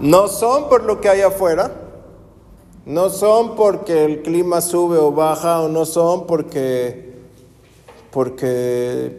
[0.00, 1.70] No son por lo que hay afuera,
[2.86, 7.12] no son porque el clima sube o baja, o no son porque,
[8.10, 9.18] porque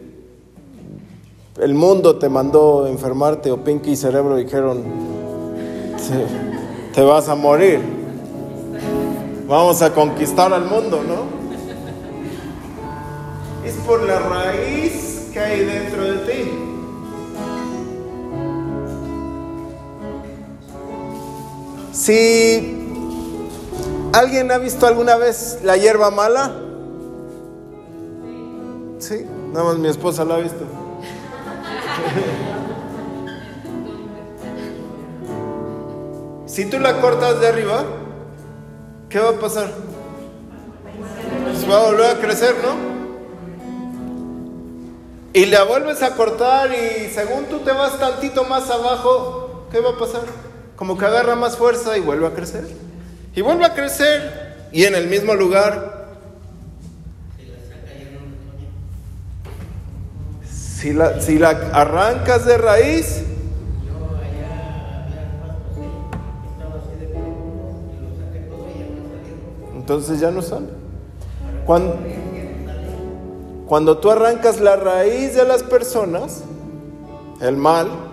[1.60, 4.82] el mundo te mandó enfermarte o Pinky y Cerebro dijeron,
[5.96, 7.80] te, te vas a morir.
[9.46, 11.42] Vamos a conquistar al mundo, ¿no?
[13.64, 16.41] Es por la raíz que hay dentro de ti.
[21.92, 22.78] Si
[24.14, 26.50] alguien ha visto alguna vez la hierba mala,
[28.98, 30.64] sí, nada más mi esposa la ha visto.
[36.46, 37.84] si tú la cortas de arriba,
[39.10, 39.70] ¿qué va a pasar?
[41.44, 42.92] Pues va a volver a crecer, ¿no?
[45.34, 49.90] Y la vuelves a cortar y según tú te vas tantito más abajo, ¿qué va
[49.90, 50.22] a pasar?
[50.82, 52.66] Como que agarra más fuerza y vuelve a crecer.
[53.36, 56.08] Y vuelve a crecer y en el mismo lugar.
[60.44, 63.22] Si la, si la arrancas de raíz,
[69.76, 70.66] entonces ya no sale.
[71.64, 71.96] Cuando,
[73.68, 76.42] cuando tú arrancas la raíz de las personas,
[77.40, 78.11] el mal,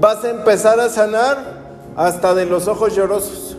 [0.00, 1.60] vas a empezar a sanar
[1.96, 3.56] hasta de los ojos llorosos.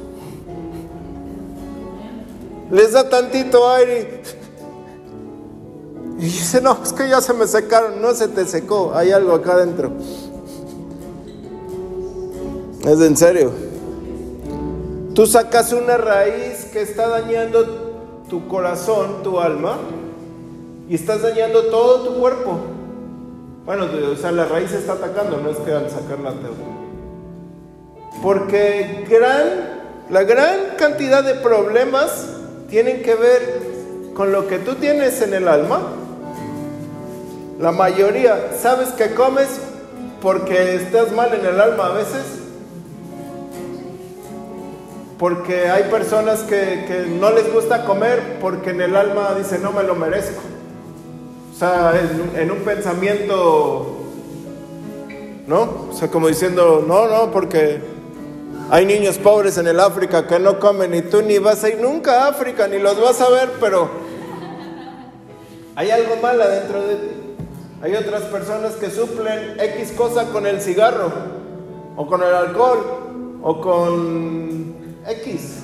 [2.71, 4.23] Les da tantito aire
[6.17, 9.33] y dice, no, es que ya se me secaron, no se te secó, hay algo
[9.33, 9.91] acá adentro.
[12.85, 13.51] Es en serio.
[15.13, 17.65] Tú sacas una raíz que está dañando
[18.29, 19.77] tu corazón, tu alma,
[20.87, 22.57] y estás dañando todo tu cuerpo.
[23.73, 26.49] Bueno, o sea, la raíz está atacando, no es que al sacarla te...
[28.21, 29.47] Porque gran,
[30.09, 32.27] la gran cantidad de problemas
[32.69, 33.61] tienen que ver
[34.13, 35.83] con lo que tú tienes en el alma.
[37.61, 39.47] La mayoría, ¿sabes que comes
[40.21, 42.25] porque estás mal en el alma a veces?
[45.17, 49.71] Porque hay personas que, que no les gusta comer porque en el alma dicen no
[49.71, 50.50] me lo merezco
[51.61, 51.93] sea,
[52.37, 53.85] en, un pensamiento,
[55.45, 55.89] ¿no?
[55.91, 57.79] O sea, como diciendo, no, no, porque
[58.71, 61.79] hay niños pobres en el África que no comen y tú ni vas a ir
[61.79, 63.91] nunca a África, ni los vas a ver, pero
[65.75, 67.07] hay algo mal adentro de ti.
[67.83, 71.11] Hay otras personas que suplen X cosa con el cigarro,
[71.95, 74.75] o con el alcohol, o con
[75.07, 75.57] X.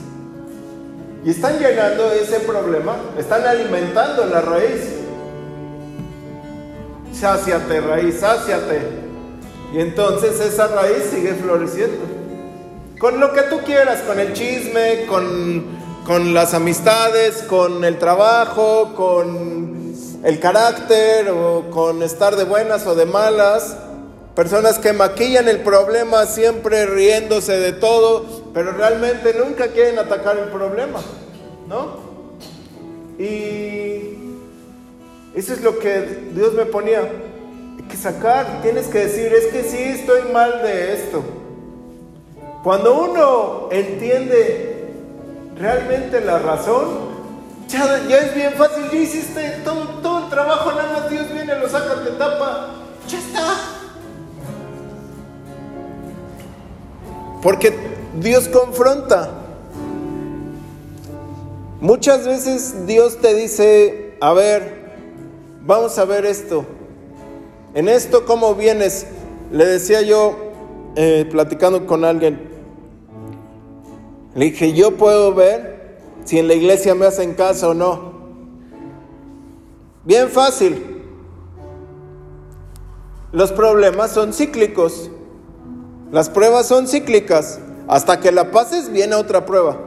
[1.25, 5.06] Y están llenando ese problema, están alimentando la raíz
[7.19, 8.81] sáciate raíz, sáciate.
[9.73, 12.05] Y entonces esa raíz sigue floreciendo.
[12.99, 15.65] Con lo que tú quieras, con el chisme, con,
[16.05, 22.95] con las amistades, con el trabajo, con el carácter o con estar de buenas o
[22.95, 23.77] de malas.
[24.35, 30.49] Personas que maquillan el problema siempre riéndose de todo, pero realmente nunca quieren atacar el
[30.49, 30.99] problema,
[31.67, 32.07] ¿no?
[33.17, 33.96] Y
[35.37, 37.01] eso es lo que Dios me ponía.
[37.01, 41.23] Hay que sacar, tienes que decir, es que sí estoy mal de esto.
[42.63, 44.95] Cuando uno entiende
[45.55, 46.87] realmente la razón,
[47.67, 51.69] ya, es bien fácil, ya hiciste todo, todo el trabajo, nada más Dios viene, lo
[51.69, 52.69] saca, te tapa,
[53.07, 53.53] ya está.
[57.43, 57.77] Porque
[58.19, 59.29] Dios confronta.
[61.79, 64.86] Muchas veces Dios te dice, a ver,
[65.67, 66.65] Vamos a ver esto.
[67.73, 69.05] En esto, ¿cómo vienes?
[69.51, 70.37] Le decía yo,
[70.95, 72.39] eh, platicando con alguien,
[74.33, 78.13] le dije, yo puedo ver si en la iglesia me hacen caso o no.
[80.05, 81.03] Bien fácil.
[83.33, 85.11] Los problemas son cíclicos.
[86.13, 87.59] Las pruebas son cíclicas.
[87.89, 89.77] Hasta que la pases viene otra prueba.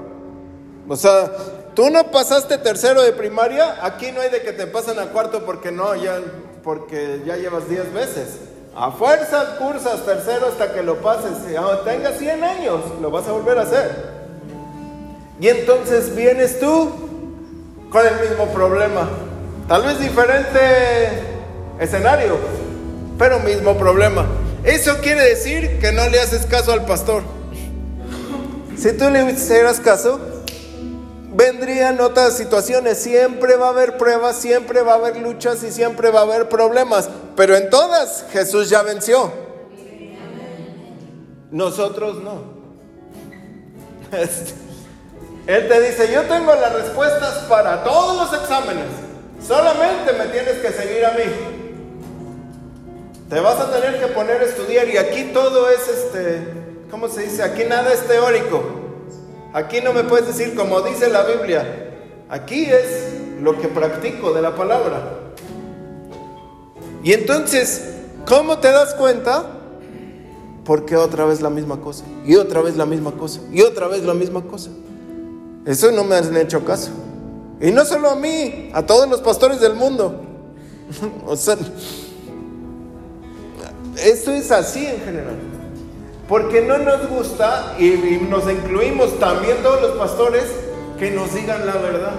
[0.87, 1.33] O sea,
[1.75, 5.45] Tú no pasaste tercero de primaria, aquí no hay de que te pasen a cuarto
[5.47, 6.21] porque no, ya,
[6.65, 8.27] porque ya llevas 10 veces.
[8.75, 11.33] A fuerza cursas tercero hasta que lo pases.
[11.57, 14.21] Aunque tengas 100 años, lo vas a volver a hacer.
[15.41, 16.91] Y entonces vienes tú
[17.91, 19.09] con el mismo problema.
[19.69, 20.61] Tal vez diferente
[21.79, 22.37] escenario,
[23.19, 24.27] pero mismo problema.
[24.65, 27.23] Eso quiere decir que no le haces caso al pastor.
[28.77, 30.21] Si tú le hicieras caso,
[31.33, 32.99] vendrían otras situaciones.
[32.99, 36.49] Siempre va a haber pruebas, siempre va a haber luchas y siempre va a haber
[36.49, 37.09] problemas.
[37.37, 39.33] Pero en todas Jesús ya venció.
[41.51, 42.61] Nosotros no.
[45.47, 48.87] Él te dice, yo tengo las respuestas para todos los exámenes.
[49.47, 51.25] Solamente me tienes que seguir a mí.
[53.29, 56.43] Te vas a tener que poner a estudiar y aquí todo es este,
[56.91, 57.43] ¿cómo se dice?
[57.43, 58.80] Aquí nada es teórico.
[59.53, 61.89] Aquí no me puedes decir como dice la Biblia.
[62.29, 63.11] Aquí es
[63.41, 65.33] lo que practico de la palabra.
[67.03, 67.95] Y entonces,
[68.27, 69.45] ¿cómo te das cuenta?
[70.65, 74.05] Porque otra vez la misma cosa, y otra vez la misma cosa, y otra vez
[74.05, 74.71] la misma cosa.
[75.65, 76.91] Eso no me han hecho caso.
[77.61, 80.23] Y no solo a mí, a todos los pastores del mundo.
[81.27, 81.57] o sea,
[83.97, 85.50] esto es así en general.
[86.31, 90.45] Porque no nos gusta, y, nos incluimos también todos los pastores,
[90.97, 92.13] que nos digan la verdad.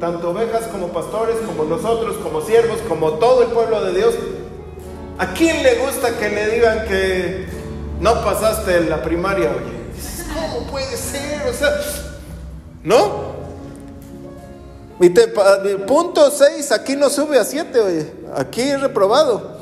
[0.00, 4.14] Tanto ovejas como pastores, como nosotros, como siervos, como todo el pueblo de Dios.
[5.16, 7.46] ¿A quién le gusta que le digan que
[8.00, 10.34] no pasaste la primaria, oye?
[10.34, 11.48] ¿Cómo puede ser?
[11.48, 11.70] O sea,
[12.82, 13.36] ¿no?
[14.98, 15.28] Y te,
[15.86, 18.12] punto 6, aquí no sube a 7, oye.
[18.34, 19.56] Aquí es reprobado.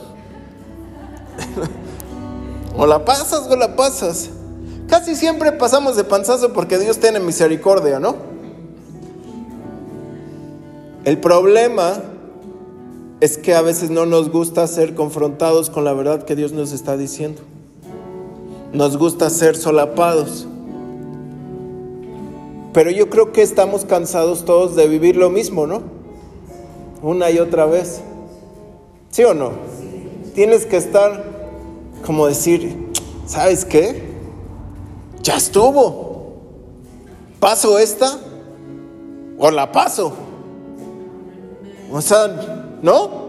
[2.76, 4.30] o la pasas o la pasas.
[4.88, 8.16] Casi siempre pasamos de panzazo porque Dios tiene misericordia, ¿no?
[11.04, 11.94] El problema
[13.20, 16.72] es que a veces no nos gusta ser confrontados con la verdad que Dios nos
[16.72, 17.42] está diciendo.
[18.72, 20.46] Nos gusta ser solapados.
[22.72, 25.82] Pero yo creo que estamos cansados todos de vivir lo mismo, ¿no?
[27.02, 28.00] Una y otra vez.
[29.10, 29.52] ¿Sí o no?
[30.34, 31.33] Tienes que estar
[32.04, 32.92] como decir,
[33.26, 34.02] ¿sabes qué?
[35.22, 36.34] Ya estuvo.
[37.40, 38.18] ¿Paso esta?
[39.38, 40.12] ¿O la paso?
[41.90, 43.24] O sea, ¿no?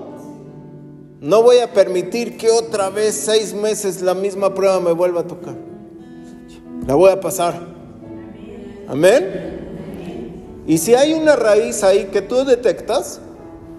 [1.21, 5.27] No voy a permitir que otra vez seis meses la misma prueba me vuelva a
[5.27, 5.55] tocar.
[6.85, 7.59] La voy a pasar.
[8.87, 10.63] Amén.
[10.67, 13.21] Y si hay una raíz ahí que tú detectas,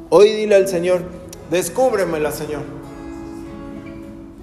[0.09, 1.03] hoy dile al Señor,
[1.51, 2.76] descúbremela, Señor.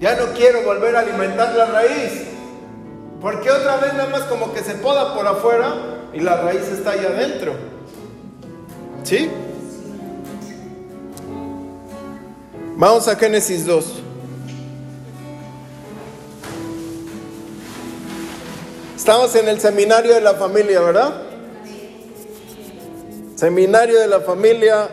[0.04, 2.24] Ya no quiero volver a alimentar la raíz.
[3.22, 5.76] Porque otra vez nada más como que se poda por afuera
[6.12, 7.54] y la raíz está ahí adentro.
[9.02, 9.30] ¿Sí?
[12.76, 14.02] Vamos a Génesis 2.
[18.96, 21.14] Estamos en el seminario de la familia, ¿verdad?
[23.36, 24.86] Seminario de la familia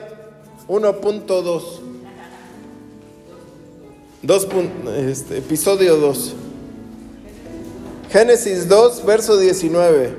[0.69, 1.80] 1.2.
[4.23, 6.33] Este, episodio 2.
[8.11, 10.17] Génesis 2, verso 19.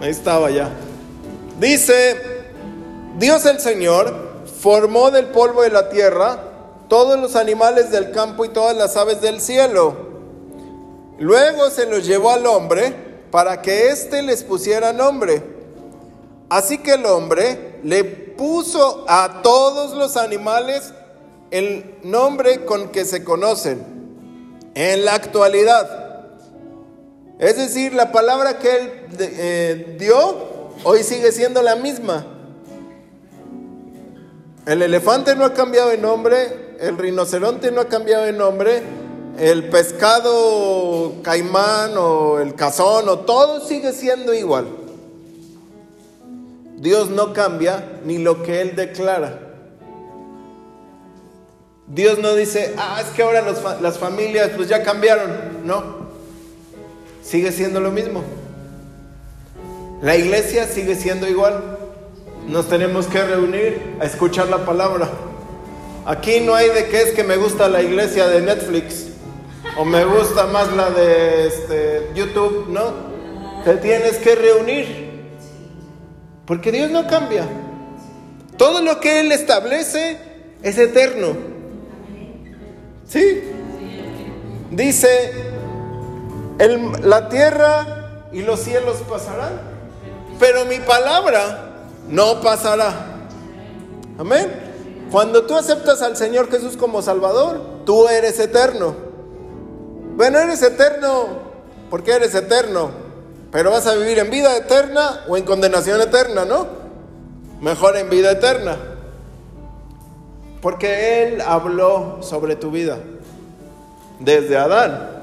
[0.00, 0.70] Ahí estaba ya.
[1.58, 2.16] Dice,
[3.18, 6.44] Dios el Señor formó del polvo de la tierra
[6.88, 10.10] todos los animales del campo y todas las aves del cielo
[11.20, 12.94] Luego se los llevó al hombre
[13.30, 15.42] para que éste les pusiera nombre.
[16.48, 20.94] Así que el hombre le puso a todos los animales
[21.50, 23.84] el nombre con que se conocen
[24.74, 25.98] en la actualidad.
[27.38, 32.26] Es decir, la palabra que él eh, dio hoy sigue siendo la misma.
[34.66, 38.82] El elefante no ha cambiado de nombre, el rinoceronte no ha cambiado de nombre,
[39.38, 44.66] el pescado caimán o el cazón o todo sigue siendo igual.
[46.76, 49.49] Dios no cambia ni lo que Él declara.
[51.92, 53.44] Dios no dice, ah, es que ahora
[53.80, 55.64] las familias pues ya cambiaron.
[55.64, 55.82] No,
[57.22, 58.22] sigue siendo lo mismo.
[60.00, 61.78] La iglesia sigue siendo igual.
[62.46, 65.10] Nos tenemos que reunir a escuchar la palabra.
[66.06, 69.08] Aquí no hay de qué es que me gusta la iglesia de Netflix
[69.76, 73.10] o me gusta más la de este, YouTube, ¿no?
[73.64, 75.10] Te tienes que reunir.
[76.46, 77.46] Porque Dios no cambia.
[78.56, 80.18] Todo lo que Él establece
[80.62, 81.49] es eterno.
[83.10, 83.42] ¿Sí?
[84.70, 85.32] Dice,
[87.02, 89.60] la tierra y los cielos pasarán,
[90.38, 93.26] pero mi palabra no pasará.
[94.16, 95.08] Amén.
[95.10, 98.94] Cuando tú aceptas al Señor Jesús como Salvador, tú eres eterno.
[100.14, 101.50] Bueno, eres eterno
[101.90, 102.90] porque eres eterno,
[103.50, 106.68] pero vas a vivir en vida eterna o en condenación eterna, ¿no?
[107.60, 108.89] Mejor en vida eterna.
[110.60, 112.98] Porque Él habló sobre tu vida
[114.18, 115.20] desde Adán.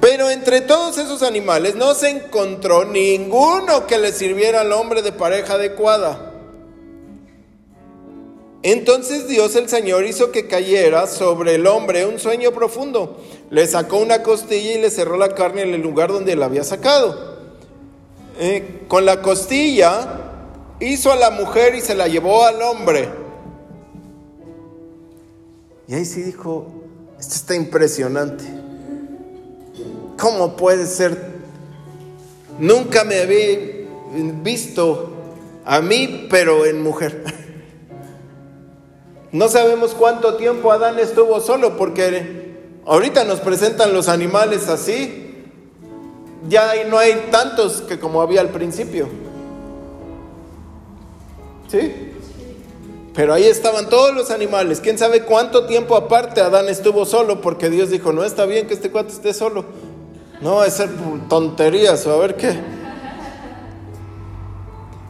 [0.00, 5.10] Pero entre todos esos animales no se encontró ninguno que le sirviera al hombre de
[5.10, 6.32] pareja adecuada.
[8.62, 13.16] Entonces Dios el Señor hizo que cayera sobre el hombre un sueño profundo.
[13.50, 16.64] Le sacó una costilla y le cerró la carne en el lugar donde la había
[16.64, 17.36] sacado.
[18.38, 20.25] Eh, con la costilla
[20.80, 23.08] hizo a la mujer y se la llevó al hombre.
[25.88, 26.66] Y ahí sí dijo,
[27.18, 28.44] esto está impresionante.
[30.18, 31.36] ¿Cómo puede ser?
[32.58, 33.58] Nunca me había
[34.42, 35.12] visto
[35.64, 37.24] a mí, pero en mujer.
[39.32, 42.54] No sabemos cuánto tiempo Adán estuvo solo porque
[42.86, 45.44] ahorita nos presentan los animales así.
[46.48, 49.08] Ya no hay tantos que como había al principio.
[51.68, 52.12] ¿Sí?
[53.14, 54.80] Pero ahí estaban todos los animales.
[54.80, 57.40] ¿Quién sabe cuánto tiempo aparte Adán estuvo solo?
[57.40, 59.64] Porque Dios dijo, no está bien que este cuate esté solo.
[60.42, 60.90] No, es ser
[61.28, 62.60] tonterías o a ver qué.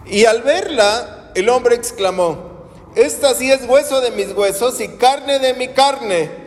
[0.07, 5.41] Y al verla, el hombre exclamó, esta sí es hueso de mis huesos y carne
[5.41, 6.46] de mi carne.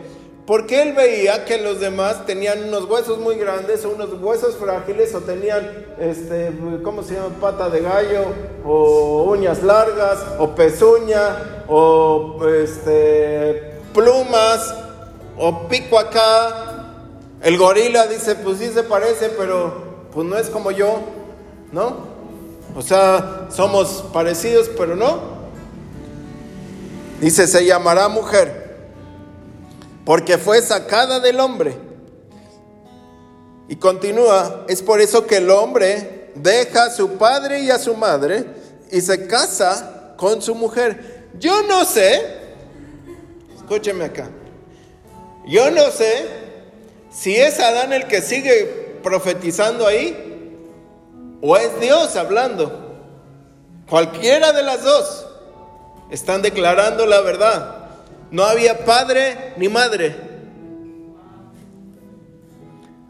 [0.50, 5.14] Porque él veía que los demás tenían unos huesos muy grandes o unos huesos frágiles
[5.14, 6.50] o tenían, este,
[6.82, 7.28] ¿cómo se llama?
[7.40, 8.24] Pata de gallo
[8.64, 14.74] o uñas largas o pezuña o este, plumas
[15.38, 16.96] o pico acá.
[17.42, 20.98] El gorila dice, pues sí se parece, pero pues no es como yo,
[21.70, 21.96] ¿no?
[22.74, 25.20] O sea, somos parecidos, pero no.
[27.20, 28.59] Dice, se llamará mujer,
[30.04, 31.76] porque fue sacada del hombre.
[33.68, 37.94] Y continúa, es por eso que el hombre deja a su padre y a su
[37.94, 38.44] madre
[38.90, 41.28] y se casa con su mujer.
[41.38, 42.20] Yo no sé,
[43.56, 44.28] escúcheme acá,
[45.46, 46.26] yo no sé
[47.10, 50.26] si es Adán el que sigue profetizando ahí
[51.40, 52.88] o es Dios hablando.
[53.88, 55.26] Cualquiera de las dos.
[56.10, 57.79] Están declarando la verdad.
[58.30, 60.16] No había padre ni madre.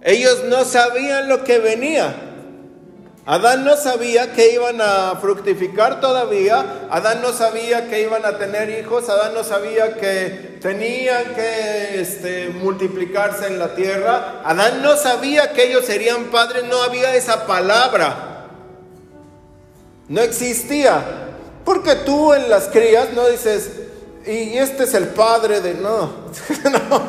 [0.03, 2.15] Ellos no sabían lo que venía.
[3.27, 6.89] Adán no sabía que iban a fructificar todavía.
[6.91, 9.09] Adán no sabía que iban a tener hijos.
[9.11, 14.41] Adán no sabía que tenían que este, multiplicarse en la tierra.
[14.43, 16.65] Adán no sabía que ellos serían padres.
[16.65, 18.47] No había esa palabra.
[20.09, 21.29] No existía.
[21.65, 23.71] Porque tú en las crías no dices,
[24.27, 25.75] y este es el padre de...
[25.75, 26.11] No,
[26.89, 27.03] no.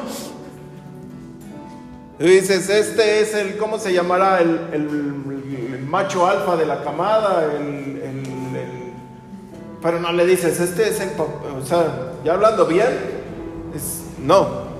[2.19, 4.39] dices, este es el, ¿cómo se llamará?
[4.39, 4.89] El,
[5.87, 8.01] macho alfa de la camada, el,
[9.81, 12.87] pero no le dices, este es el, o sea, ya hablando bien,
[14.19, 14.71] no.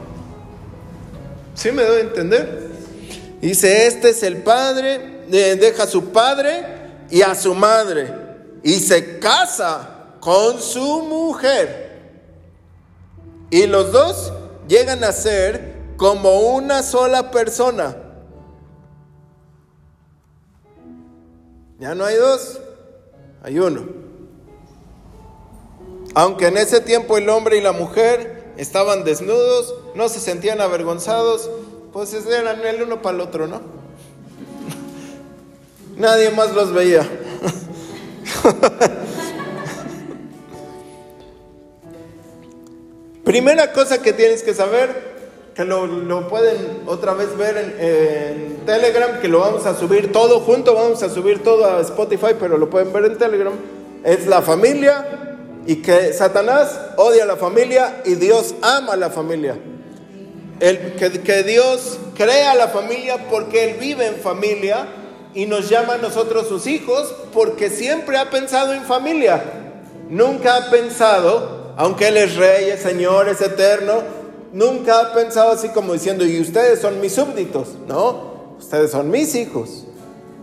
[1.54, 2.70] ¿Sí me doy a entender?
[3.42, 6.64] Dice, este es el padre, deja a su padre
[7.10, 8.14] y a su madre
[8.64, 11.91] y se casa con su mujer.
[13.52, 14.32] Y los dos
[14.68, 17.98] llegan a ser como una sola persona.
[21.80, 22.60] Ya no hay dos,
[23.44, 23.86] hay uno.
[26.14, 31.50] Aunque en ese tiempo el hombre y la mujer estaban desnudos, no se sentían avergonzados,
[31.92, 33.62] pues eran el uno para el otro, ¿no?
[35.98, 37.06] Nadie más los veía.
[43.32, 44.90] Primera cosa que tienes que saber,
[45.56, 50.42] que lo, pueden otra vez ver en, en, Telegram, que lo vamos a subir todo
[50.42, 53.54] junto, vamos a subir todo a Spotify, pero lo pueden ver en Telegram,
[54.04, 59.10] es la familia y que Satanás odia a la familia y Dios ama a la
[59.10, 59.58] familia.
[60.60, 64.88] El, que, que Dios crea la familia porque Él vive en familia
[65.34, 69.42] y nos llama a nosotros sus hijos porque siempre ha pensado en familia.
[70.10, 74.04] Nunca ha pensado, aunque Él es rey, es Señor, es eterno,
[74.54, 77.70] nunca ha pensado así como diciendo, y ustedes son mis súbditos.
[77.88, 79.88] No, ustedes son mis hijos,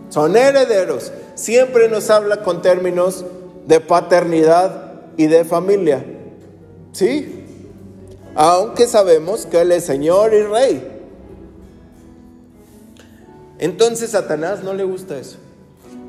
[0.09, 1.13] son herederos.
[1.35, 3.23] Siempre nos habla con términos
[3.65, 6.05] de paternidad y de familia.
[6.91, 7.45] ¿Sí?
[8.35, 11.01] Aunque sabemos que Él es Señor y Rey.
[13.59, 15.37] Entonces Satanás no le gusta eso.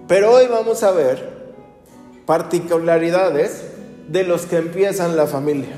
[0.09, 1.39] Pero hoy vamos a ver
[2.27, 3.70] particularidades
[4.11, 5.71] de los que empiezan la familia.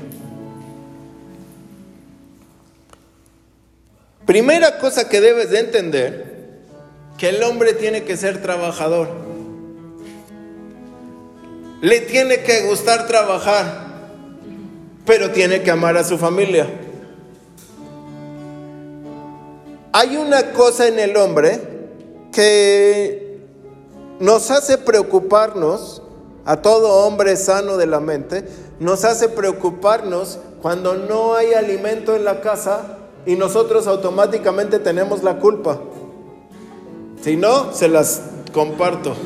[4.25, 6.33] Primera cosa que debes de entender,
[7.17, 9.09] que el hombre tiene que ser trabajador.
[11.81, 13.87] Le tiene que gustar trabajar,
[15.05, 16.67] pero tiene que amar a su familia.
[19.91, 21.59] Hay una cosa en el hombre
[22.31, 23.37] que
[24.19, 26.02] nos hace preocuparnos
[26.45, 28.47] a todo hombre sano de la mente,
[28.79, 35.37] nos hace preocuparnos cuando no hay alimento en la casa y nosotros automáticamente tenemos la
[35.37, 35.79] culpa.
[37.21, 38.21] Si no, se las
[38.53, 39.15] comparto.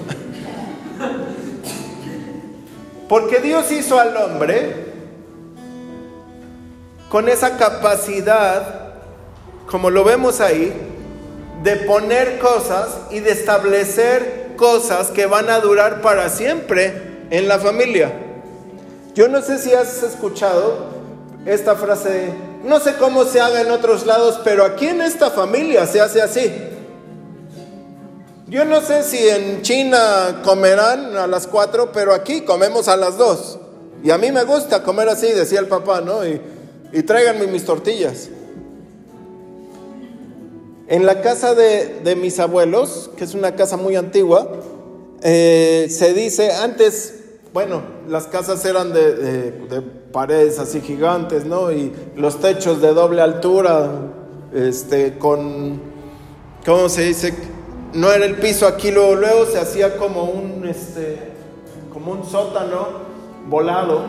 [3.09, 4.85] Porque Dios hizo al hombre
[7.09, 8.91] con esa capacidad,
[9.65, 10.73] como lo vemos ahí,
[11.63, 17.59] de poner cosas y de establecer cosas que van a durar para siempre en la
[17.59, 18.11] familia.
[19.15, 20.97] Yo no sé si has escuchado
[21.45, 22.29] esta frase,
[22.63, 26.21] no sé cómo se haga en otros lados, pero aquí en esta familia se hace
[26.21, 26.51] así.
[28.47, 33.17] Yo no sé si en China comerán a las cuatro, pero aquí comemos a las
[33.17, 33.59] dos.
[34.03, 36.25] Y a mí me gusta comer así, decía el papá, ¿no?
[36.25, 36.39] Y,
[36.93, 38.29] y tráiganme mis tortillas.
[40.89, 44.49] En la casa de, mis abuelos, que es una casa muy antigua,
[45.21, 47.15] eh, se dice, antes,
[47.57, 51.71] bueno, las casas eran de, de, paredes así gigantes, ¿no?
[51.71, 53.89] Y los techos de doble altura,
[54.53, 55.81] este, con,
[56.63, 57.33] ¿cómo se dice?
[57.93, 61.17] No era el piso aquí, luego, luego se hacía como un, este,
[61.91, 62.89] como un sótano
[63.49, 64.03] volado,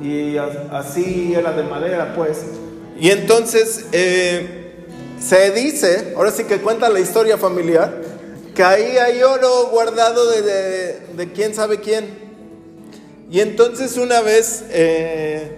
[0.00, 2.44] y así era de madera, pues.
[2.98, 4.86] Y entonces, eh,
[5.20, 8.00] se dice, ahora sí que cuenta la historia familiar,
[8.56, 12.21] que ahí hay oro guardado de, quién sabe quién.
[13.32, 15.56] Y entonces una vez eh,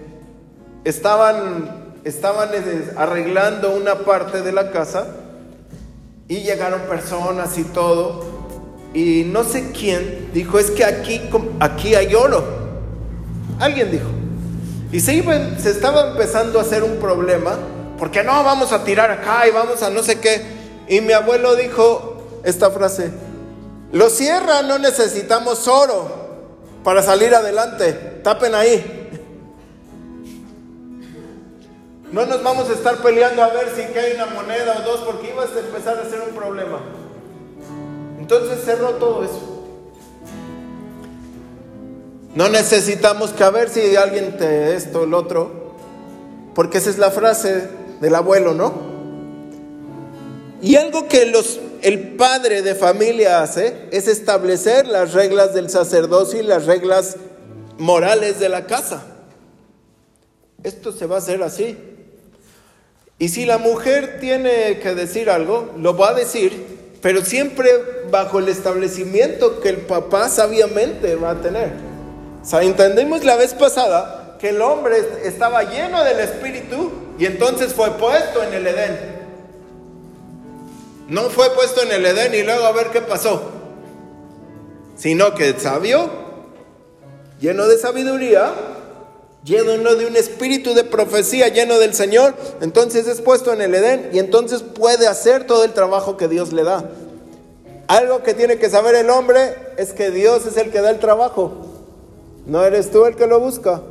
[0.85, 5.07] estaban, estaban eh, arreglando una parte de la casa
[6.29, 8.23] y llegaron personas y todo.
[8.93, 11.21] Y no sé quién dijo, es que aquí,
[11.59, 12.45] aquí hay oro.
[13.59, 14.07] Alguien dijo.
[14.93, 15.21] Y se,
[15.59, 17.57] se estaba empezando a hacer un problema
[17.99, 20.41] porque no vamos a tirar acá y vamos a no sé qué.
[20.87, 23.11] Y mi abuelo dijo esta frase,
[23.91, 26.24] lo cierra, no necesitamos oro
[26.85, 29.09] para salir adelante, tapen ahí.
[32.11, 35.31] No nos vamos a estar peleando a ver si hay una moneda o dos porque
[35.31, 36.79] ibas a empezar a ser un problema.
[38.19, 39.67] Entonces cerró todo eso.
[42.35, 45.73] No necesitamos que a ver si alguien te esto, el otro,
[46.53, 47.67] porque esa es la frase
[47.99, 48.73] del abuelo, ¿no?
[50.61, 56.39] Y algo que los, el padre de familia hace es establecer las reglas del sacerdocio
[56.39, 57.17] y las reglas
[57.77, 59.03] morales de la casa.
[60.63, 61.77] Esto se va a hacer así.
[63.19, 66.65] Y si la mujer tiene que decir algo, lo va a decir,
[67.03, 67.69] pero siempre
[68.09, 71.69] bajo el establecimiento que el papá sabiamente va a tener.
[72.41, 77.75] O sea, entendimos la vez pasada que el hombre estaba lleno del Espíritu y entonces
[77.75, 79.14] fue puesto en el Edén.
[81.07, 83.51] No fue puesto en el Edén y luego a ver qué pasó.
[84.95, 86.09] Sino que sabio,
[87.39, 88.53] lleno de sabiduría,
[89.43, 94.09] lleno de un espíritu de profecía, lleno del Señor, entonces es puesto en el Edén
[94.13, 96.89] y entonces puede hacer todo el trabajo que Dios le da.
[97.87, 100.99] Algo que tiene que saber el hombre es que Dios es el que da el
[100.99, 101.51] trabajo.
[102.47, 103.81] No eres tú el que lo busca.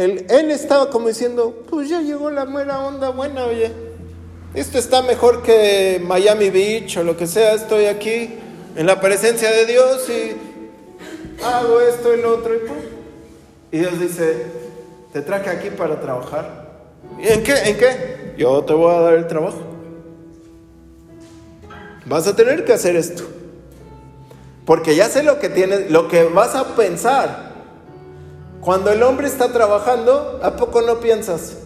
[0.00, 3.70] Él, estaba como diciendo, pues ya llegó la buena onda buena, oye.
[4.54, 7.52] Esto está mejor que Miami Beach o lo que sea.
[7.52, 8.30] Estoy aquí
[8.76, 14.46] en la presencia de Dios y hago esto y lo otro y Y Dios dice,
[15.12, 16.70] te traje aquí para trabajar.
[17.18, 17.52] ¿Y en qué?
[17.52, 18.34] ¿En qué?
[18.38, 19.60] Yo te voy a dar el trabajo.
[22.06, 23.24] Vas a tener que hacer esto.
[24.64, 27.49] Porque ya sé lo que tienes, lo que vas a pensar.
[28.60, 31.56] Cuando el hombre está trabajando, ¿a poco no piensas?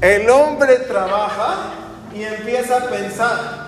[0.00, 1.72] El hombre trabaja
[2.14, 3.66] y empieza a pensar.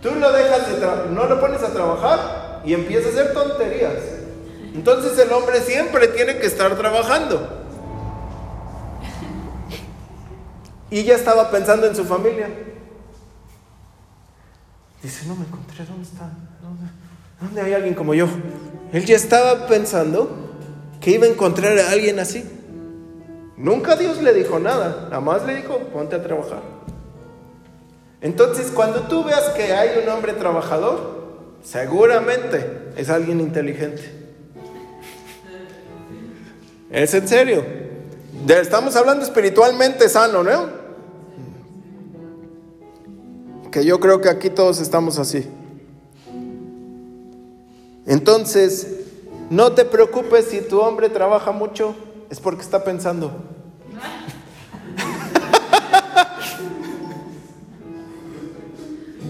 [0.00, 3.94] Tú lo dejas de no lo pones a trabajar y empieza a hacer tonterías.
[4.74, 7.60] Entonces el hombre siempre tiene que estar trabajando.
[10.90, 12.50] Y ya estaba pensando en su familia.
[15.02, 16.30] Dice, no me encontré, ¿dónde está?
[17.42, 17.60] ¿Dónde?
[17.60, 18.26] ¿Dónde hay alguien como yo?
[18.92, 20.30] Él ya estaba pensando
[21.00, 22.44] que iba a encontrar a alguien así.
[23.56, 26.62] Nunca Dios le dijo nada, nada más le dijo, ponte a trabajar.
[28.20, 31.22] Entonces, cuando tú veas que hay un hombre trabajador,
[31.64, 34.02] seguramente es alguien inteligente.
[36.90, 37.64] Es en serio.
[38.48, 40.82] Estamos hablando espiritualmente sano, ¿no?
[43.70, 45.48] Que yo creo que aquí todos estamos así.
[48.06, 48.86] Entonces,
[49.50, 51.94] no te preocupes si tu hombre trabaja mucho,
[52.30, 53.30] es porque está pensando.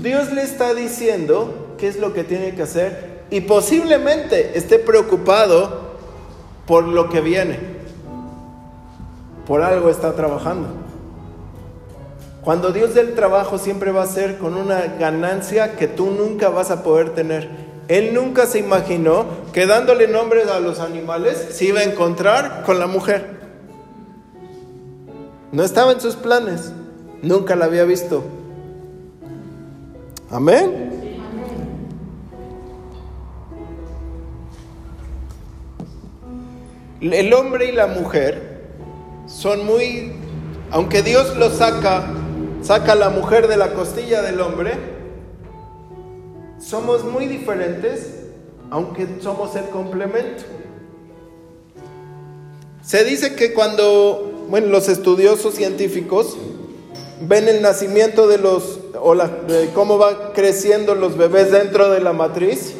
[0.02, 5.92] Dios le está diciendo qué es lo que tiene que hacer y posiblemente esté preocupado
[6.66, 7.58] por lo que viene.
[9.46, 10.68] Por algo está trabajando.
[12.42, 16.72] Cuando Dios del trabajo siempre va a ser con una ganancia que tú nunca vas
[16.72, 17.48] a poder tener.
[17.92, 22.78] Él nunca se imaginó que dándole nombres a los animales se iba a encontrar con
[22.78, 23.38] la mujer.
[25.52, 26.72] No estaba en sus planes.
[27.20, 28.24] Nunca la había visto.
[30.30, 30.90] Amén.
[37.02, 38.70] El hombre y la mujer
[39.26, 40.14] son muy,
[40.70, 42.06] aunque Dios los saca,
[42.62, 45.01] saca a la mujer de la costilla del hombre,
[46.62, 48.06] somos muy diferentes,
[48.70, 50.44] aunque somos el complemento.
[52.82, 56.36] Se dice que cuando, los estudiosos científicos
[57.20, 62.12] ven el nacimiento de los, o de cómo va creciendo los bebés dentro de la
[62.12, 62.74] matriz,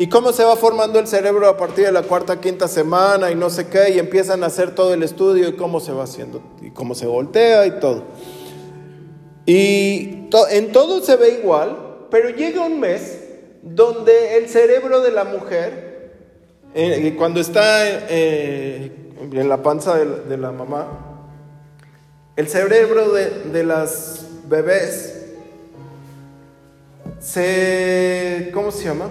[0.00, 3.34] y cómo se va formando el cerebro a partir de la cuarta, quinta semana y
[3.34, 6.40] no sé qué, y empiezan a hacer todo el estudio y cómo se va haciendo,
[6.62, 8.04] y cómo se voltea y todo.
[9.44, 13.18] Y en todo se ve igual, pero llega un mes
[13.62, 16.12] donde el cerebro de la mujer,
[16.74, 18.92] eh, cuando está eh,
[19.32, 21.26] en la panza de, la mamá,
[22.36, 25.18] el cerebro de, de las bebés
[27.18, 29.08] se, ¿cómo se llama?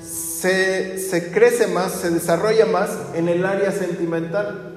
[0.00, 4.70] Se, se, crece más, se desarrolla más en el área sentimental.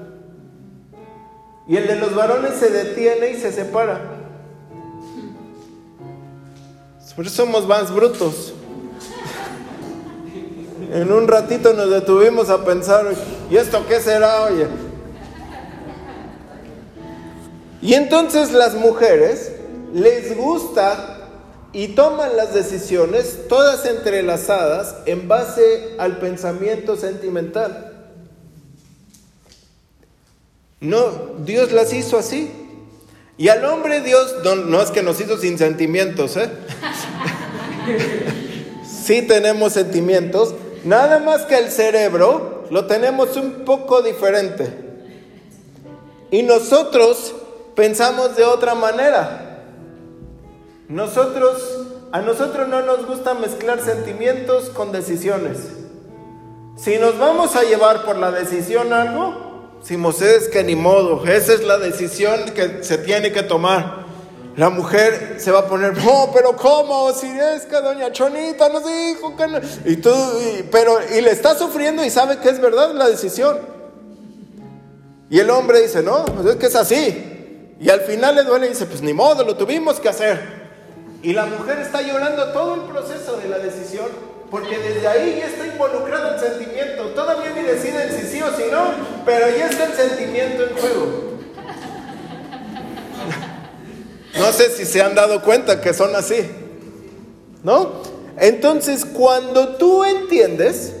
[1.68, 4.17] Y el de los varones se detiene y se separa.
[7.18, 8.52] Por eso somos más brutos.
[10.92, 13.12] En un ratito nos detuvimos a pensar,
[13.50, 14.68] ¿y esto qué será, oye?
[17.82, 19.50] Y entonces las mujeres
[19.92, 21.28] les gusta
[21.72, 28.12] y toman las decisiones todas entrelazadas en base al pensamiento sentimental.
[30.80, 32.67] No, Dios las hizo así.
[33.38, 36.50] Y al hombre Dios, no, es que nos hizo sin sentimientos, ¿eh?
[38.84, 44.70] sí tenemos sentimientos, nada más que el cerebro lo tenemos un poco diferente.
[46.32, 47.32] Y nosotros
[47.76, 49.62] pensamos de otra manera.
[50.88, 55.58] Nosotros, a nosotros no nos gusta mezclar sentimientos con decisiones.
[56.76, 59.47] Si nos vamos a llevar por la decisión algo,
[59.82, 64.06] si Moisés que ni modo, esa es la decisión que se tiene que tomar.
[64.56, 67.12] La mujer se va a poner, no, pero ¿cómo?
[67.12, 69.60] Si es que doña Chonita nos dijo que no.
[69.84, 70.12] Y tú,
[70.72, 73.56] pero, y le está sufriendo y sabe que es verdad la decisión.
[75.30, 77.76] Y el hombre dice, no, pues es que es así.
[77.78, 80.40] Y al final le duele y dice, pues ni modo, lo tuvimos que hacer.
[81.22, 84.06] Y la mujer está llorando todo el proceso de la decisión
[84.50, 87.08] porque desde ahí ya está involucrado el sentimiento.
[87.08, 88.92] Todavía ni deciden si sí o si no,
[89.24, 91.28] pero ya está el sentimiento en juego.
[94.38, 96.48] No sé si se han dado cuenta que son así.
[97.62, 98.02] ¿No?
[98.38, 100.94] Entonces, cuando tú entiendes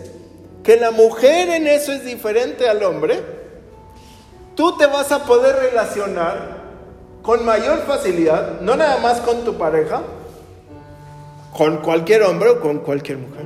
[0.64, 3.22] que la mujer en eso es diferente al hombre,
[4.56, 6.58] tú te vas a poder relacionar
[7.22, 10.02] con mayor facilidad, no nada más con tu pareja,
[11.58, 13.44] con cualquier hombre o con cualquier mujer.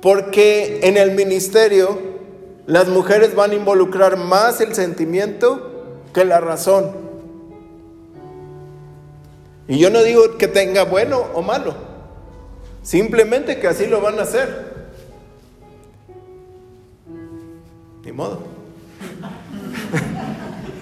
[0.00, 1.98] Porque en el ministerio
[2.66, 6.92] las mujeres van a involucrar más el sentimiento que la razón.
[9.66, 11.74] Y yo no digo que tenga bueno o malo,
[12.84, 14.70] simplemente que así lo van a hacer.
[18.04, 18.42] Ni modo.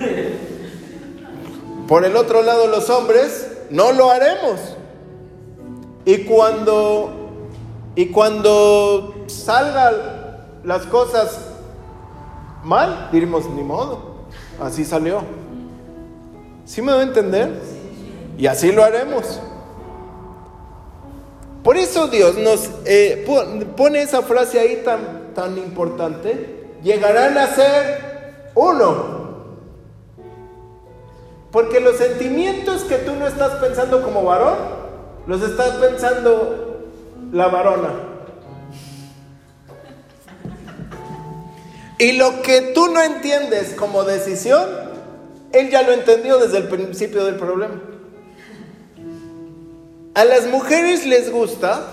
[1.88, 4.61] Por el otro lado, los hombres no lo haremos.
[6.04, 7.12] Y cuando,
[7.94, 9.94] y cuando salgan
[10.64, 11.38] las cosas
[12.64, 14.26] mal, diremos, ni modo,
[14.61, 15.22] así salió.
[16.64, 17.61] ¿Sí me va a entender?
[18.38, 19.40] Y así lo haremos.
[21.62, 23.26] Por eso Dios nos eh,
[23.76, 26.70] pone esa frase ahí tan, tan importante.
[26.83, 29.19] Llegarán a ser uno.
[31.52, 34.56] Porque los sentimientos que tú no estás pensando como varón,
[35.26, 36.86] los estás pensando
[37.32, 37.90] la varona.
[41.98, 44.66] Y lo que tú no entiendes como decisión,
[45.52, 47.74] él ya lo entendió desde el principio del problema.
[50.14, 51.86] A las mujeres les gusta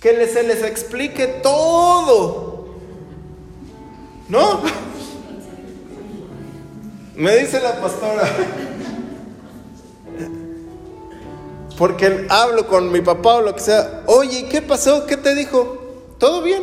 [0.00, 2.76] que se les explique todo.
[4.28, 4.60] ¿No?
[7.16, 8.24] Me dice la pastora,
[11.76, 14.02] Porque hablo con mi papá o lo que sea.
[14.06, 15.06] Oye, ¿qué pasó?
[15.06, 15.78] ¿Qué te dijo?
[16.18, 16.62] ¿Todo bien?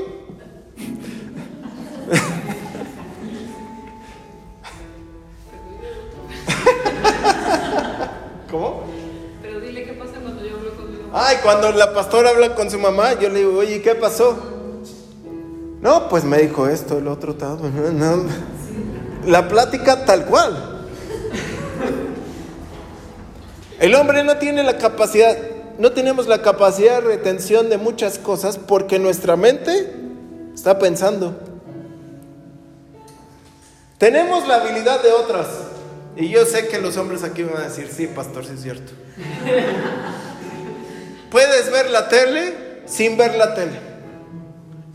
[8.50, 8.84] ¿Cómo?
[9.42, 11.28] Pero dile qué pasa cuando yo hablo con mi mamá.
[11.28, 14.38] Ay, cuando la pastora habla con su mamá, yo le digo, oye, ¿qué pasó?
[15.82, 17.60] No, pues me dijo esto, el otro, tal.
[18.00, 18.59] no.
[19.26, 20.80] La plática tal cual.
[23.80, 25.38] El hombre no tiene la capacidad,
[25.78, 29.94] no tenemos la capacidad de retención de muchas cosas porque nuestra mente
[30.54, 31.40] está pensando.
[33.98, 35.48] Tenemos la habilidad de otras.
[36.18, 38.92] Y yo sé que los hombres aquí van a decir, sí, pastor, sí es cierto.
[41.32, 43.80] Puedes ver la tele sin ver la tele.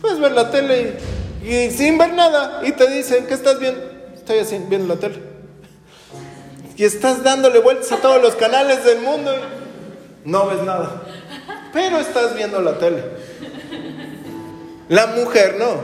[0.01, 0.99] Puedes ver la tele
[1.43, 2.61] y, y sin ver nada.
[2.65, 3.94] Y te dicen, ¿qué estás viendo?
[4.25, 5.19] Estoy así, viendo la tele.
[6.79, 11.03] Y estás dándole vueltas a todos los canales del mundo y no ves nada.
[11.75, 13.05] Pero estás viendo la tele.
[14.89, 15.77] La mujer no.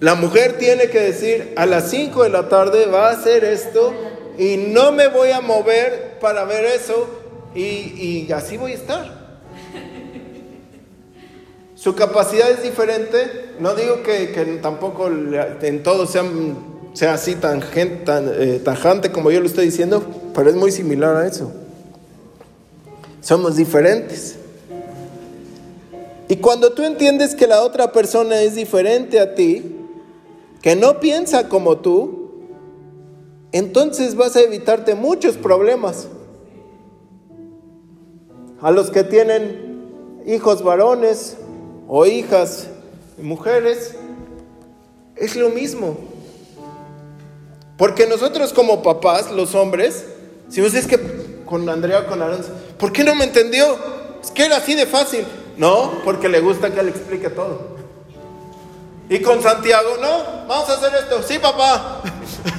[0.00, 3.94] La mujer tiene que decir, a las 5 de la tarde va a hacer esto
[4.36, 7.08] y no me voy a mover para ver eso
[7.54, 9.15] y, y así voy a estar.
[11.86, 13.50] Su capacidad es diferente.
[13.60, 17.62] No digo que, tampoco en todo sea, así tan,
[18.04, 21.52] tan eh, tajante como yo lo estoy diciendo, pero es muy similar a eso.
[23.20, 24.34] Somos diferentes.
[26.26, 29.76] Y cuando tú entiendes que la otra persona es diferente a ti,
[30.62, 32.32] que no piensa como tú,
[33.52, 36.08] entonces vas a evitarte muchos problemas.
[38.60, 39.84] A los que tienen
[40.26, 41.36] hijos varones
[41.88, 42.68] o hijas
[43.18, 43.94] mujeres,
[45.16, 45.96] es lo mismo.
[47.76, 50.04] Porque nosotros como papás, los hombres,
[50.48, 53.76] si vos es que con Andrea o con Aranza, ¿por qué no me entendió?
[54.22, 55.26] Es que era así de fácil.
[55.56, 57.76] No, porque le gusta que le explique todo.
[59.08, 61.22] Y con Santiago, no, vamos a hacer esto.
[61.22, 62.02] Sí, papá.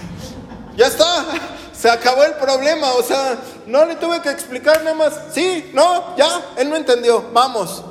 [0.77, 1.25] ya está.
[1.73, 2.93] Se acabó el problema.
[2.93, 5.13] O sea, no le tuve que explicar nada más.
[5.33, 7.23] Sí, no, ya, él no entendió.
[7.33, 7.83] Vamos.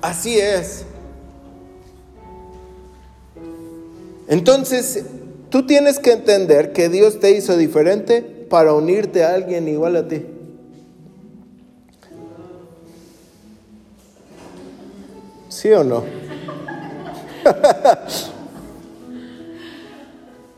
[0.00, 0.84] Así es.
[4.28, 5.04] Entonces,
[5.50, 10.06] tú tienes que entender que Dios te hizo diferente para unirte a alguien igual a
[10.06, 10.26] ti.
[15.48, 16.04] ¿Sí o no?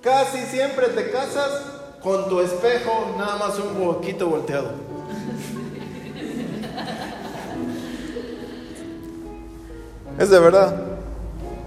[0.02, 1.62] Casi siempre te casas
[2.02, 4.89] con tu espejo, nada más un poquito volteado.
[10.20, 10.76] Es de verdad.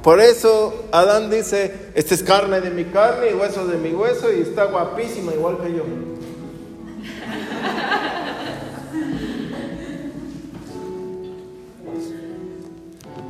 [0.03, 4.31] Por eso Adán dice, esta es carne de mi carne y hueso de mi hueso
[4.31, 5.83] y está guapísima igual que yo.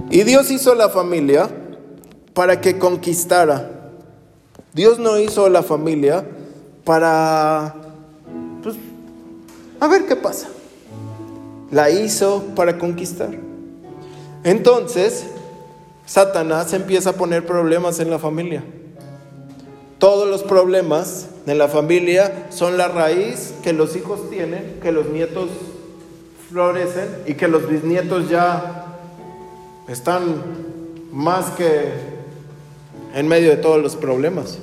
[0.10, 1.50] Y Dios hizo la familia
[2.34, 3.92] para que conquistara.
[4.74, 6.26] Dios no hizo la familia
[6.84, 7.76] para,
[8.62, 8.76] pues,
[9.80, 10.50] a ver qué pasa.
[11.72, 13.43] La hizo para conquistar.
[14.44, 15.26] Entonces,
[16.06, 18.64] Satanás empieza a poner problemas en la familia.
[20.00, 25.08] Todos los problemas en la familia son la raíz que los hijos tienen, que los
[25.08, 25.50] nietos
[26.50, 28.86] florecen y que los bisnietos ya
[29.88, 30.42] están
[31.12, 31.92] más que
[33.16, 34.58] en medio de todos los problemas.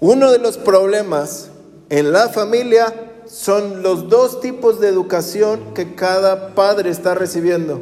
[0.00, 1.50] Uno de los problemas
[1.90, 7.80] en la familia son los dos tipos de educación que cada padre está recibiendo.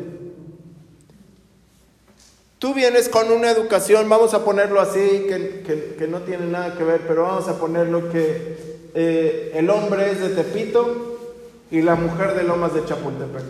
[2.58, 6.84] Tú vienes con una educación, vamos a ponerlo así, que, que- no tiene nada que
[6.84, 8.56] ver, pero vamos a ponerlo que
[8.94, 11.18] eh, el hombre es de Tepito
[11.70, 13.44] y la mujer de Lomas de Chapultepec.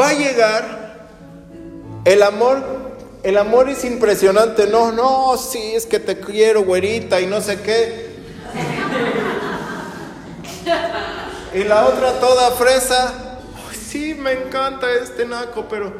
[0.00, 1.08] Va a llegar
[2.04, 2.62] el amor,
[3.22, 7.60] el amor es impresionante, no, no, sí, es que te quiero, güerita, y no sé
[7.60, 8.12] qué.
[11.54, 13.38] Y la otra toda fresa,
[13.70, 15.92] "Ay, sí, me encanta este naco, pero...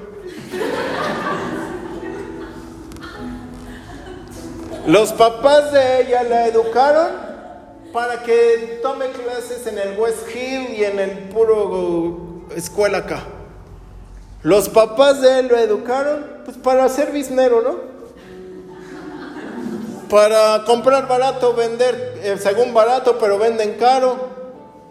[4.87, 7.11] Los papás de ella la educaron
[7.93, 13.23] para que tome clases en el West Hill y en el puro escuela acá.
[14.43, 17.93] Los papás de él lo educaron pues para ser biznero, ¿no?
[20.09, 24.31] Para comprar barato, vender eh, según barato, pero venden caro.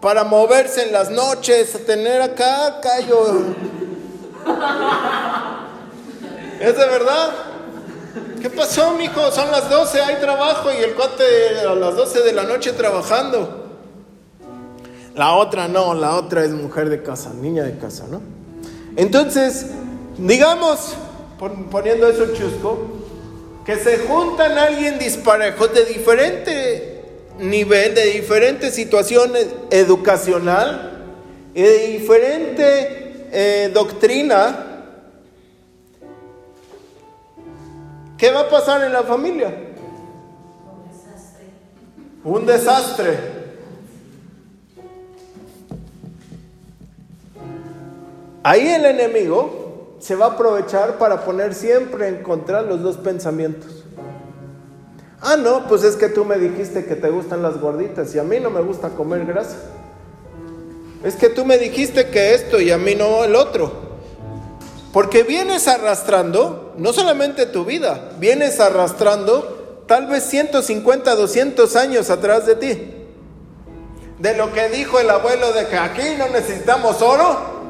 [0.00, 3.44] Para moverse en las noches, tener acá callo.
[6.60, 7.30] ¿Es de verdad?
[8.40, 9.30] ¿Qué pasó, mijo?
[9.30, 13.62] Son las 12, hay trabajo y el cuate a las 12 de la noche trabajando.
[15.14, 18.20] La otra no, la otra es mujer de casa, niña de casa, ¿no?
[18.96, 19.66] Entonces,
[20.18, 20.94] digamos,
[21.50, 22.78] poniendo eso chusco,
[23.64, 27.02] que se juntan alguien disparejos de diferente
[27.38, 29.32] nivel, de diferente situación
[29.70, 31.04] educacional
[31.54, 34.84] y de diferente eh, doctrina,
[38.16, 39.48] ¿qué va a pasar en la familia?
[40.64, 41.44] Un desastre.
[42.24, 43.42] Un desastre.
[48.44, 49.61] Ahí el enemigo
[50.02, 53.84] se va a aprovechar para poner siempre en contra los dos pensamientos.
[55.20, 58.24] Ah, no, pues es que tú me dijiste que te gustan las gorditas y a
[58.24, 59.58] mí no me gusta comer grasa.
[61.04, 63.70] Es que tú me dijiste que esto y a mí no el otro.
[64.92, 72.44] Porque vienes arrastrando, no solamente tu vida, vienes arrastrando tal vez 150, 200 años atrás
[72.44, 72.94] de ti.
[74.18, 77.61] De lo que dijo el abuelo de que aquí no necesitamos oro,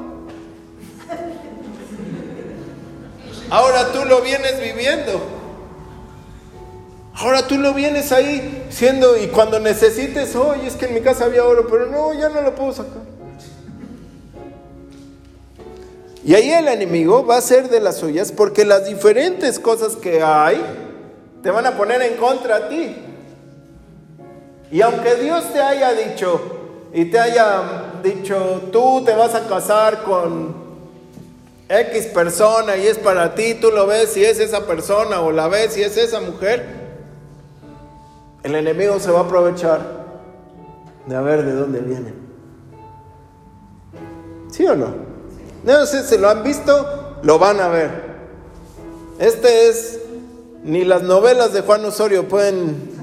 [3.52, 5.20] Ahora tú lo vienes viviendo.
[7.14, 11.26] Ahora tú lo vienes ahí siendo y cuando necesites, oye, es que en mi casa
[11.26, 13.02] había oro, pero no, ya no lo puedo sacar.
[16.24, 20.22] Y ahí el enemigo va a ser de las suyas porque las diferentes cosas que
[20.22, 20.58] hay
[21.42, 22.96] te van a poner en contra a ti.
[24.70, 26.40] Y aunque Dios te haya dicho
[26.94, 30.62] y te haya dicho, tú te vas a casar con
[31.72, 35.48] X persona y es para ti, tú lo ves si es esa persona o la
[35.48, 36.66] ves si es esa mujer,
[38.42, 39.80] el enemigo se va a aprovechar
[41.06, 42.12] de ver de dónde viene.
[44.50, 44.88] ¿Sí o no?
[45.64, 48.12] No sé si lo han visto, lo van a ver.
[49.18, 49.98] Este es,
[50.64, 52.92] ni las novelas de Juan Osorio pueden...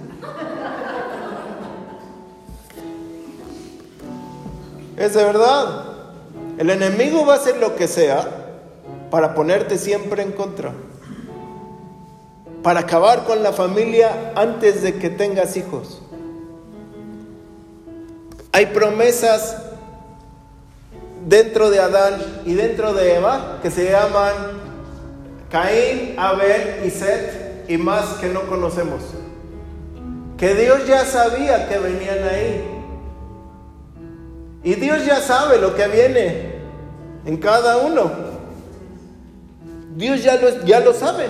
[4.96, 5.86] Es de verdad.
[6.60, 8.39] El enemigo va a hacer lo que sea
[9.10, 10.74] para ponerte siempre en contra,
[12.64, 16.02] para acabar con la familia antes de que tengas hijos.
[18.52, 19.58] Hay promesas
[21.28, 24.34] dentro de Adán y dentro de Eva que se llaman
[25.50, 29.02] Caín, Abel y Seth y más que no conocemos.
[30.38, 32.64] Que Dios ya sabía que venían ahí.
[34.64, 36.54] Y Dios ya sabe lo que viene
[37.26, 38.29] en cada uno.
[40.00, 41.28] Dios ya lo, ya lo sabe.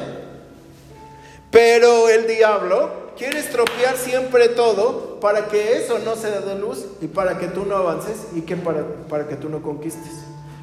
[1.49, 7.08] Pero el diablo quiere estropear siempre todo para que eso no se dé luz y
[7.08, 10.12] para que tú no avances y que para, para que tú no conquistes.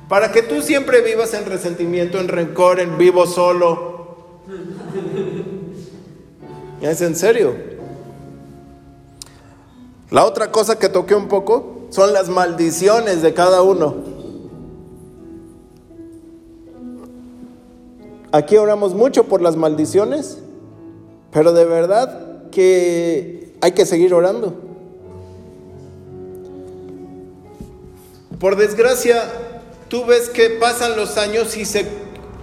[0.08, 4.16] Para que tú siempre vivas en resentimiento, en rencor, en vivo solo.
[6.80, 7.54] Es en serio.
[10.10, 14.15] La otra cosa que toqué un poco son las maldiciones de cada uno.
[18.32, 20.38] Aquí oramos mucho por las maldiciones,
[21.30, 24.54] pero de verdad que hay que seguir orando.
[28.38, 29.22] Por desgracia,
[29.88, 31.86] tú ves que pasan los años y se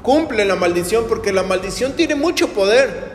[0.02, 3.14] cumple la maldición porque la maldición tiene mucho poder.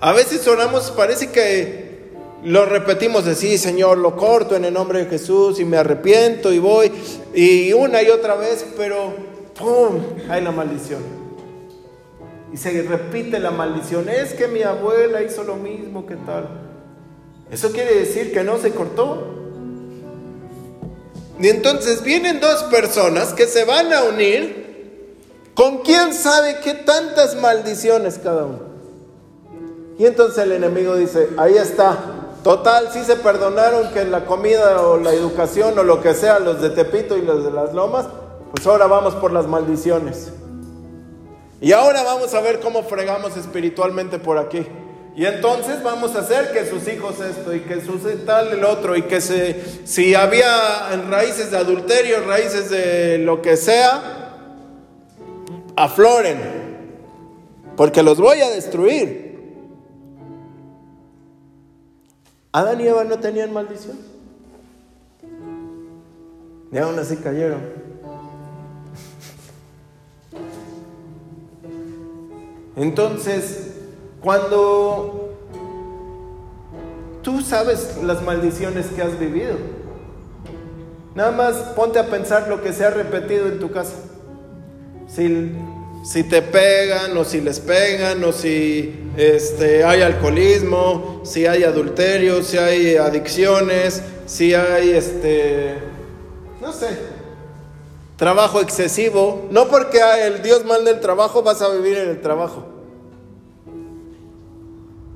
[0.00, 2.10] A veces oramos, parece que
[2.44, 6.58] lo repetimos así, Señor, lo corto en el nombre de Jesús y me arrepiento y
[6.58, 6.90] voy
[7.34, 9.12] y una y otra vez, pero
[9.58, 10.00] ¡pum!
[10.28, 11.21] hay la maldición.
[12.52, 14.08] Y se repite la maldición.
[14.08, 16.48] Es que mi abuela hizo lo mismo que tal.
[17.50, 19.42] Eso quiere decir que no se cortó.
[21.38, 25.16] Y entonces vienen dos personas que se van a unir
[25.54, 28.60] con quién sabe qué tantas maldiciones cada uno.
[29.98, 31.98] Y entonces el enemigo dice, ahí está.
[32.42, 36.60] Total, si se perdonaron que la comida o la educación o lo que sea, los
[36.60, 38.06] de Tepito y los de las Lomas,
[38.52, 40.32] pues ahora vamos por las maldiciones.
[41.62, 44.66] Y ahora vamos a ver cómo fregamos espiritualmente por aquí.
[45.14, 48.96] Y entonces vamos a hacer que sus hijos esto y que sus tal el otro
[48.96, 54.38] y que se, si había raíces de adulterio, raíces de lo que sea,
[55.76, 56.40] afloren,
[57.76, 59.30] porque los voy a destruir.
[62.50, 63.98] Adán y Eva no tenían maldición.
[66.72, 67.81] Y aún así cayeron.
[72.76, 73.72] Entonces,
[74.20, 75.34] cuando
[77.22, 79.56] tú sabes las maldiciones que has vivido,
[81.14, 83.96] nada más ponte a pensar lo que se ha repetido en tu casa.
[85.08, 85.52] Si
[86.02, 92.42] si te pegan o si les pegan o si este, hay alcoholismo, si hay adulterio,
[92.42, 95.74] si hay adicciones, si hay, este,
[96.60, 96.88] no sé,
[98.22, 99.48] trabajo excesivo.
[99.50, 102.62] No porque el Dios manda el trabajo vas a vivir en el trabajo.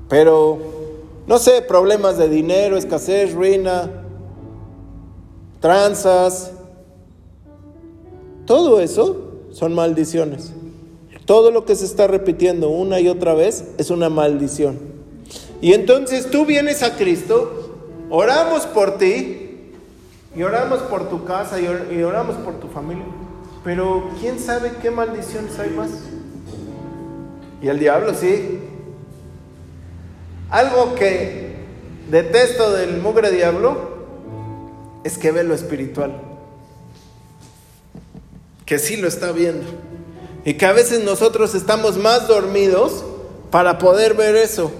[0.08, 0.58] Pero,
[1.24, 3.88] no sé, problemas de dinero, escasez, ruina,
[5.60, 6.50] tranzas,
[8.44, 10.52] todo eso son maldiciones.
[11.26, 14.80] Todo lo que se está repitiendo una y otra vez es una maldición.
[15.60, 17.76] Y entonces tú vienes a Cristo,
[18.10, 19.45] oramos por ti,
[20.36, 23.06] y oramos por tu casa, y oramos por tu familia,
[23.64, 25.88] pero ¿quién sabe qué maldiciones hay más?
[27.62, 28.60] Y el diablo sí.
[30.50, 31.56] Algo que
[32.10, 33.96] detesto del mugre diablo
[35.04, 36.20] es que ve lo espiritual,
[38.66, 39.66] que sí lo está viendo.
[40.44, 43.04] Y que a veces nosotros estamos más dormidos
[43.50, 44.70] para poder ver eso.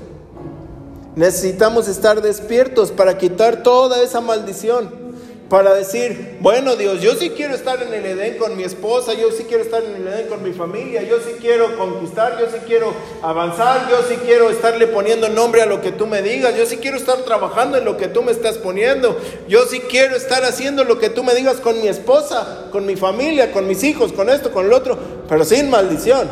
[1.17, 5.06] Necesitamos estar despiertos para quitar toda esa maldición
[5.49, 9.31] para decir, bueno Dios, yo sí quiero estar en el Edén con mi esposa, yo
[9.31, 12.59] sí quiero estar en el Edén con mi familia, yo sí quiero conquistar, yo sí
[12.67, 12.93] quiero
[13.23, 16.79] avanzar, yo sí quiero estarle poniendo nombre a lo que tú me digas, yo sí
[16.79, 19.17] quiero estar trabajando en lo que tú me estás poniendo,
[19.49, 22.97] yo sí quiero estar haciendo lo que tú me digas con mi esposa, con mi
[22.97, 26.29] familia, con mis hijos, con esto, con lo otro, pero sin maldición.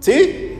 [0.00, 0.56] ¿Sí?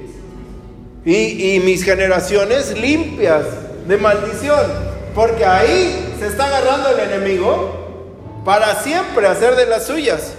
[1.05, 3.45] Y, y mis generaciones limpias
[3.89, 4.90] de maldición.
[5.15, 7.81] Porque ahí se está agarrando el enemigo
[8.45, 10.35] para siempre hacer de las suyas.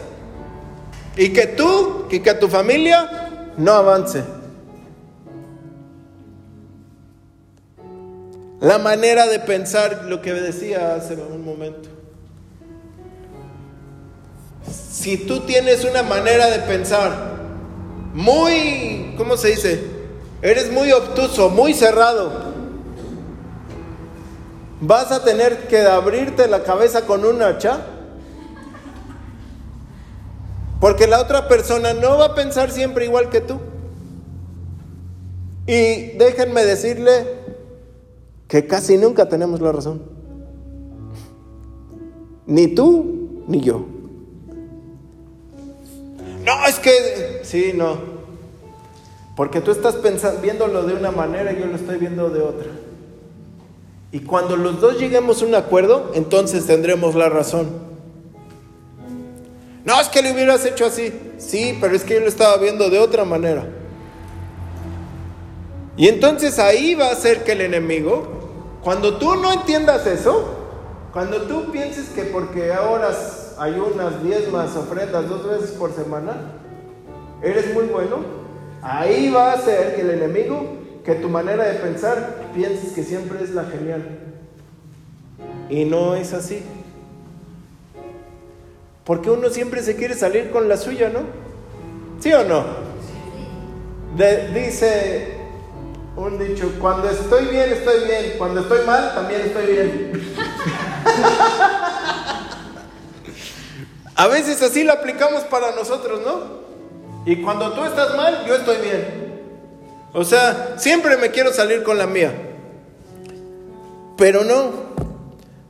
[1.15, 4.23] Y que tú y que tu familia no avance.
[8.61, 11.89] La manera de pensar, lo que decía hace un momento.
[14.71, 17.11] Si tú tienes una manera de pensar
[18.13, 19.83] muy, ¿cómo se dice?
[20.41, 22.50] Eres muy obtuso, muy cerrado
[24.81, 27.85] vas a tener que abrirte la cabeza con un hacha.
[30.79, 33.59] Porque la otra persona no va a pensar siempre igual que tú.
[35.67, 37.27] Y déjenme decirle
[38.47, 40.01] que casi nunca tenemos la razón.
[42.47, 43.85] Ni tú ni yo.
[46.43, 47.41] No, es que...
[47.43, 47.97] Sí, no.
[49.35, 52.67] Porque tú estás pensando, viéndolo de una manera y yo lo estoy viendo de otra.
[54.11, 57.69] Y cuando los dos lleguemos a un acuerdo, entonces tendremos la razón.
[59.85, 61.13] No, es que le hubieras hecho así.
[61.37, 63.65] Sí, pero es que yo lo estaba viendo de otra manera.
[65.95, 70.55] Y entonces ahí va a ser que el enemigo, cuando tú no entiendas eso,
[71.13, 73.11] cuando tú pienses que porque ahora
[73.57, 76.53] hay unas diezmas, ofrendas dos veces por semana,
[77.41, 78.17] eres muy bueno,
[78.81, 83.43] ahí va a ser que el enemigo que tu manera de pensar pienses que siempre
[83.43, 84.19] es la genial.
[85.69, 86.63] Y no es así.
[89.05, 91.21] Porque uno siempre se quiere salir con la suya, ¿no?
[92.19, 92.91] ¿Sí o no?
[94.53, 95.37] dice
[96.15, 98.33] un dicho, cuando estoy bien, estoy bien.
[98.37, 100.35] Cuando estoy mal, también estoy bien.
[104.15, 106.61] A veces así lo aplicamos para nosotros, ¿no?
[107.25, 109.20] Y cuando tú estás mal, yo estoy bien.
[110.13, 112.31] O sea, siempre me quiero salir con la mía.
[114.17, 114.71] Pero no,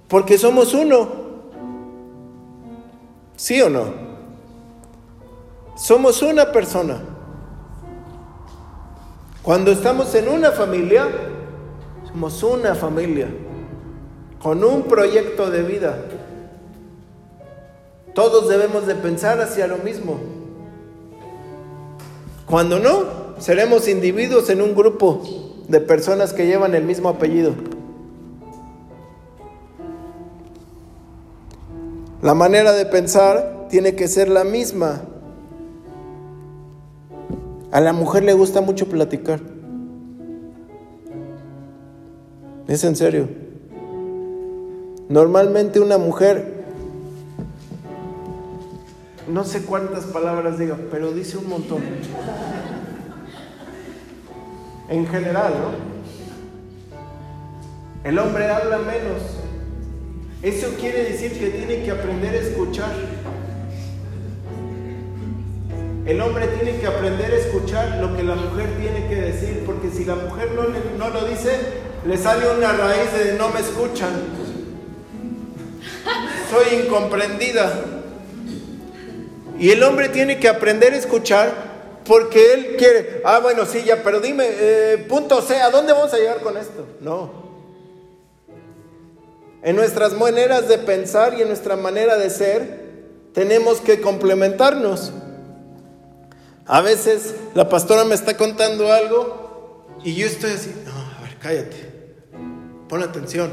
[0.07, 1.09] porque somos uno.
[3.35, 3.93] ¿Sí o no?
[5.75, 7.01] Somos una persona.
[9.41, 11.07] Cuando estamos en una familia,
[12.11, 13.27] somos una familia,
[14.41, 15.97] con un proyecto de vida.
[18.13, 20.19] Todos debemos de pensar hacia lo mismo.
[22.45, 25.21] Cuando no, seremos individuos en un grupo
[25.67, 27.53] de personas que llevan el mismo apellido.
[32.21, 35.01] La manera de pensar tiene que ser la misma.
[37.71, 39.39] A la mujer le gusta mucho platicar.
[42.67, 43.27] Es en serio.
[45.09, 46.63] Normalmente una mujer,
[49.27, 51.81] no sé cuántas palabras diga, pero dice un montón
[54.91, 55.71] en general, ¿no?
[58.07, 59.21] El hombre habla menos.
[60.43, 62.91] Eso quiere decir que tiene que aprender a escuchar.
[66.05, 69.89] El hombre tiene que aprender a escuchar lo que la mujer tiene que decir, porque
[69.89, 70.63] si la mujer no,
[70.97, 71.51] no lo dice,
[72.05, 74.11] le sale una raíz de no me escuchan.
[76.49, 77.85] Soy incomprendida.
[79.57, 81.70] Y el hombre tiene que aprender a escuchar
[82.05, 86.13] porque él quiere, ah, bueno, sí, ya, pero dime, eh, punto C, ¿a dónde vamos
[86.13, 86.85] a llegar con esto?
[86.99, 87.41] No.
[89.61, 92.81] En nuestras maneras de pensar y en nuestra manera de ser,
[93.33, 95.11] tenemos que complementarnos.
[96.65, 101.37] A veces la pastora me está contando algo y yo estoy así, no, a ver,
[101.37, 102.15] cállate,
[102.87, 103.51] pon atención.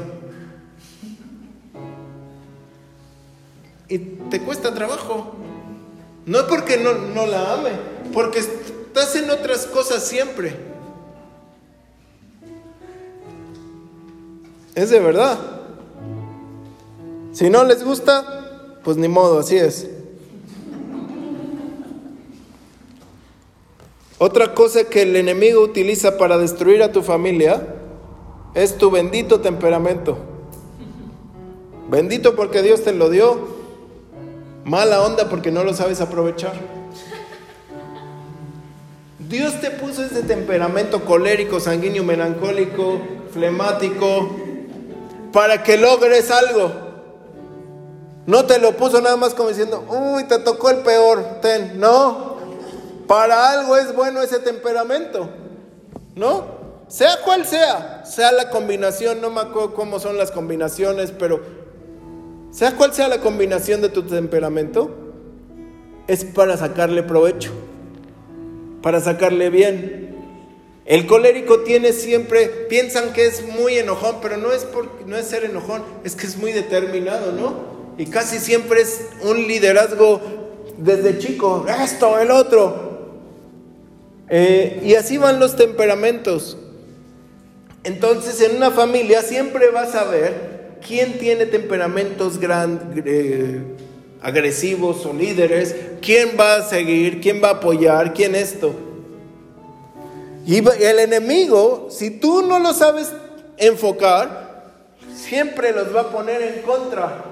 [3.87, 5.35] Y te cuesta trabajo.
[6.25, 7.71] No es porque no, no la ame,
[8.13, 10.55] porque estás en otras cosas siempre.
[14.75, 15.37] Es de verdad.
[17.31, 19.89] Si no les gusta, pues ni modo, así es.
[24.17, 27.75] Otra cosa que el enemigo utiliza para destruir a tu familia
[28.53, 30.17] es tu bendito temperamento.
[31.89, 33.58] Bendito porque Dios te lo dio.
[34.69, 36.53] Mala onda porque no lo sabes aprovechar.
[39.17, 43.01] Dios te puso ese temperamento colérico, sanguíneo, melancólico,
[43.33, 44.29] flemático,
[45.33, 46.71] para que logres algo.
[48.27, 51.79] No te lo puso nada más como diciendo, uy, te tocó el peor, ten.
[51.79, 52.37] No,
[53.07, 55.29] para algo es bueno ese temperamento,
[56.13, 56.59] ¿no?
[56.87, 61.58] Sea cual sea, sea la combinación, no me acuerdo cómo son las combinaciones, pero
[62.51, 64.95] sea cual sea la combinación de tu temperamento,
[66.07, 67.51] es para sacarle provecho,
[68.81, 70.15] para sacarle bien.
[70.85, 75.27] El colérico tiene siempre, piensan que es muy enojón, pero no es, por, no es
[75.27, 77.79] ser enojón, es que es muy determinado, ¿no?
[77.99, 80.19] Y casi siempre es un liderazgo
[80.77, 82.89] desde chico, esto, el otro,
[84.29, 86.57] eh, y así van los temperamentos.
[87.83, 90.48] Entonces en una familia siempre vas a ver
[90.85, 93.61] quién tiene temperamentos eh,
[94.21, 98.73] agresivos o líderes, quién va a seguir, quién va a apoyar, quién esto.
[100.45, 103.11] Y el enemigo, si tú no lo sabes
[103.57, 104.63] enfocar,
[105.13, 107.23] siempre los va a poner en contra.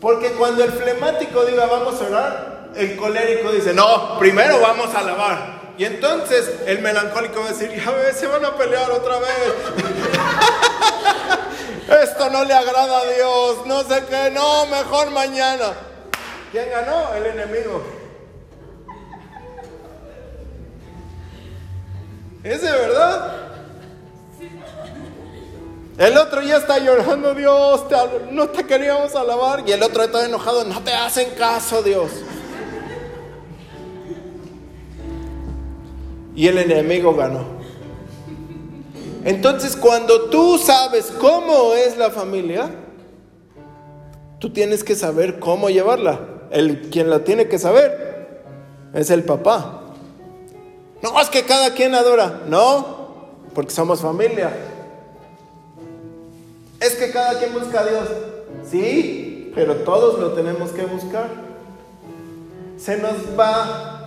[0.00, 5.02] Porque cuando el flemático diga vamos a orar, el colérico dice, no, primero vamos a
[5.02, 5.60] lavar.
[5.76, 9.30] Y entonces el melancólico va a decir, ya ves, se van a pelear otra vez.
[12.30, 15.72] No le agrada a Dios, no sé qué, no, mejor mañana.
[16.52, 17.14] ¿Quién ganó?
[17.14, 17.82] El enemigo.
[22.42, 23.34] ¿Es de verdad?
[25.98, 27.84] El otro ya está llorando, Dios,
[28.30, 29.62] no te queríamos alabar.
[29.66, 32.10] Y el otro está enojado, no te hacen caso, Dios.
[36.40, 37.59] y el enemigo ganó.
[39.24, 42.70] Entonces cuando tú sabes cómo es la familia,
[44.38, 46.20] tú tienes que saber cómo llevarla.
[46.50, 48.42] El quien la tiene que saber
[48.94, 49.82] es el papá.
[51.02, 52.42] No, es que cada quien adora.
[52.48, 53.00] No,
[53.54, 54.52] porque somos familia.
[56.80, 58.08] Es que cada quien busca a Dios.
[58.68, 61.28] Sí, pero todos lo tenemos que buscar.
[62.78, 63.99] Se nos va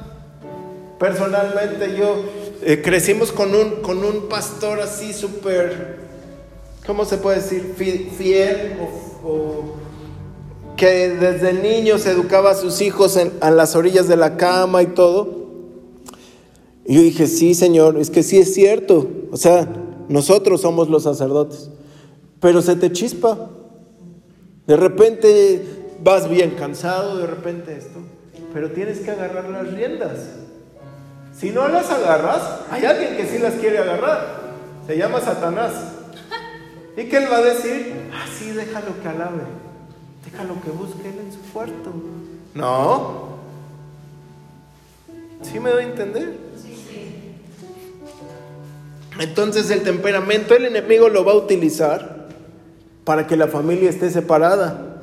[1.03, 2.15] Personalmente yo
[2.61, 5.97] eh, crecimos con un, con un pastor así súper,
[6.87, 7.73] ¿cómo se puede decir?
[8.17, 8.77] Fiel
[9.25, 9.73] o,
[10.77, 14.85] que desde niño se educaba a sus hijos en, las orillas de la cama y
[14.85, 15.49] todo.
[16.85, 19.05] Y yo dije, sí, Señor, es que sí es cierto.
[19.29, 19.67] O sea,
[20.07, 21.69] nosotros somos los sacerdotes.
[22.39, 23.49] Pero se te chispa.
[24.67, 25.65] De repente
[26.01, 27.99] vas bien cansado, de repente esto.
[28.53, 30.43] Pero tienes que agarrar las riendas.
[31.37, 34.41] Si no las agarras, hay alguien que sí las quiere agarrar.
[34.85, 35.73] Se llama Satanás.
[36.97, 38.09] ¿Y qué él va a decir?
[38.23, 39.43] Así ah, déjalo que alabe.
[40.25, 41.91] Déjalo que busque él en su puerto.
[42.53, 43.33] No.
[45.41, 46.37] ¿Sí me doy a entender?
[49.19, 52.27] Entonces el temperamento el enemigo lo va a utilizar
[53.03, 54.99] para que la familia esté separada.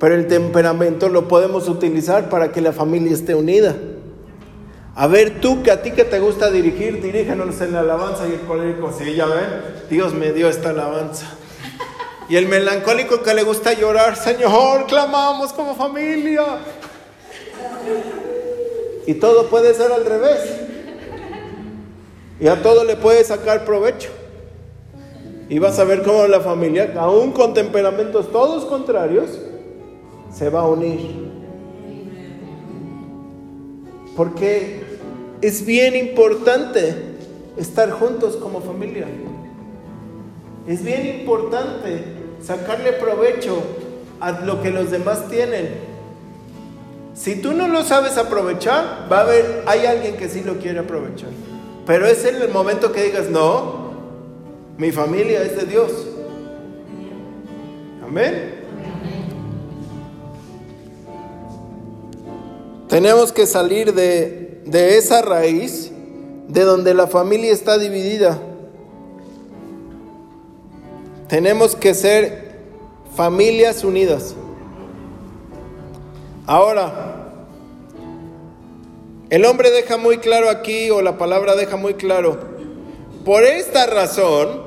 [0.00, 3.74] Pero el temperamento lo podemos utilizar para que la familia esté unida.
[4.96, 8.34] A ver, tú que a ti que te gusta dirigir, dirígenos en la alabanza y
[8.34, 9.48] el colérico, sí, ya ven,
[9.90, 11.26] Dios me dio esta alabanza.
[12.28, 16.44] Y el melancólico que le gusta llorar, Señor, clamamos como familia.
[19.06, 20.40] Y todo puede ser al revés.
[22.40, 24.10] Y a todo le puede sacar provecho.
[25.48, 29.38] Y vas a ver cómo la familia, aún con temperamentos todos contrarios,
[30.32, 31.34] se va a unir.
[34.16, 34.83] Porque
[35.40, 36.94] es bien importante
[37.56, 39.06] estar juntos como familia.
[40.66, 42.04] Es bien importante
[42.42, 43.62] sacarle provecho
[44.20, 45.68] a lo que los demás tienen.
[47.14, 50.80] Si tú no lo sabes aprovechar, va a haber, hay alguien que sí lo quiere
[50.80, 51.30] aprovechar.
[51.86, 53.92] Pero es el momento que digas, no,
[54.78, 55.92] mi familia es de Dios.
[58.04, 58.54] Amén.
[62.88, 65.90] Tenemos que salir de, de esa raíz
[66.48, 68.38] de donde la familia está dividida.
[71.28, 72.54] Tenemos que ser
[73.14, 74.34] familias unidas.
[76.46, 77.14] Ahora,
[79.30, 82.38] el hombre deja muy claro aquí, o la palabra deja muy claro,
[83.24, 84.62] por esta razón,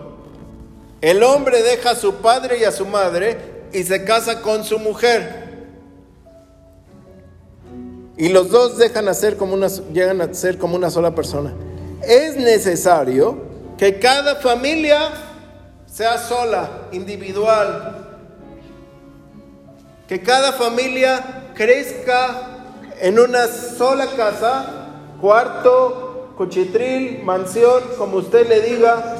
[1.01, 3.37] el hombre deja a su padre y a su madre
[3.71, 5.46] y se casa con su mujer.
[8.17, 11.53] Y los dos dejan a ser como una, llegan a ser como una sola persona.
[12.01, 13.37] Es necesario
[13.77, 15.11] que cada familia
[15.85, 18.19] sea sola, individual.
[20.07, 22.65] Que cada familia crezca
[22.99, 24.89] en una sola casa,
[25.21, 29.17] cuarto, cuchitril, mansión, como usted le diga.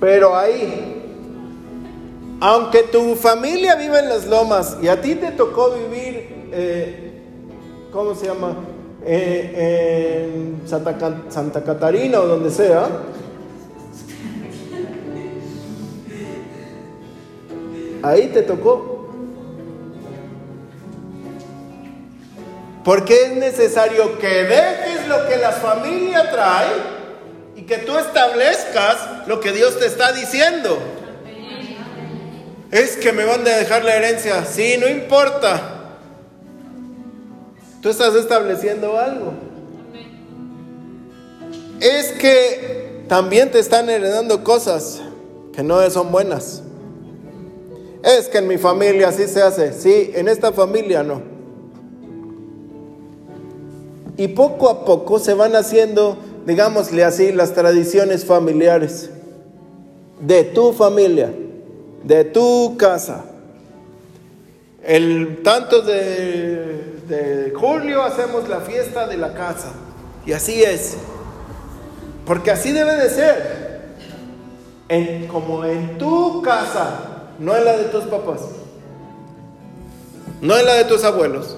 [0.00, 1.02] Pero ahí,
[2.40, 6.21] aunque tu familia vive en las lomas y a ti te tocó vivir,
[6.52, 7.12] eh,
[7.90, 8.56] ¿cómo se llama?
[9.04, 10.96] Eh, en Santa,
[11.28, 12.88] Santa Catarina o donde sea,
[18.02, 18.92] ahí te tocó.
[22.84, 26.72] Porque es necesario que dejes lo que la familia trae
[27.54, 30.78] y que tú establezcas lo que Dios te está diciendo.
[32.72, 34.44] Es que me van a dejar la herencia.
[34.44, 35.81] Sí, no importa.
[37.82, 39.32] Tú estás estableciendo algo.
[41.80, 45.02] Es que también te están heredando cosas
[45.52, 46.62] que no son buenas.
[48.04, 49.72] Es que en mi familia así se hace.
[49.72, 51.22] Sí, en esta familia no.
[54.16, 56.16] Y poco a poco se van haciendo,
[56.46, 59.10] digámosle así, las tradiciones familiares
[60.20, 61.34] de tu familia,
[62.04, 63.24] de tu casa.
[64.84, 69.72] El tanto de, de julio hacemos la fiesta de la casa.
[70.24, 70.96] Y así es.
[72.24, 73.62] Porque así debe de ser.
[74.88, 78.42] En, como en tu casa no en la de tus papás,
[80.40, 81.56] no en la de tus abuelos,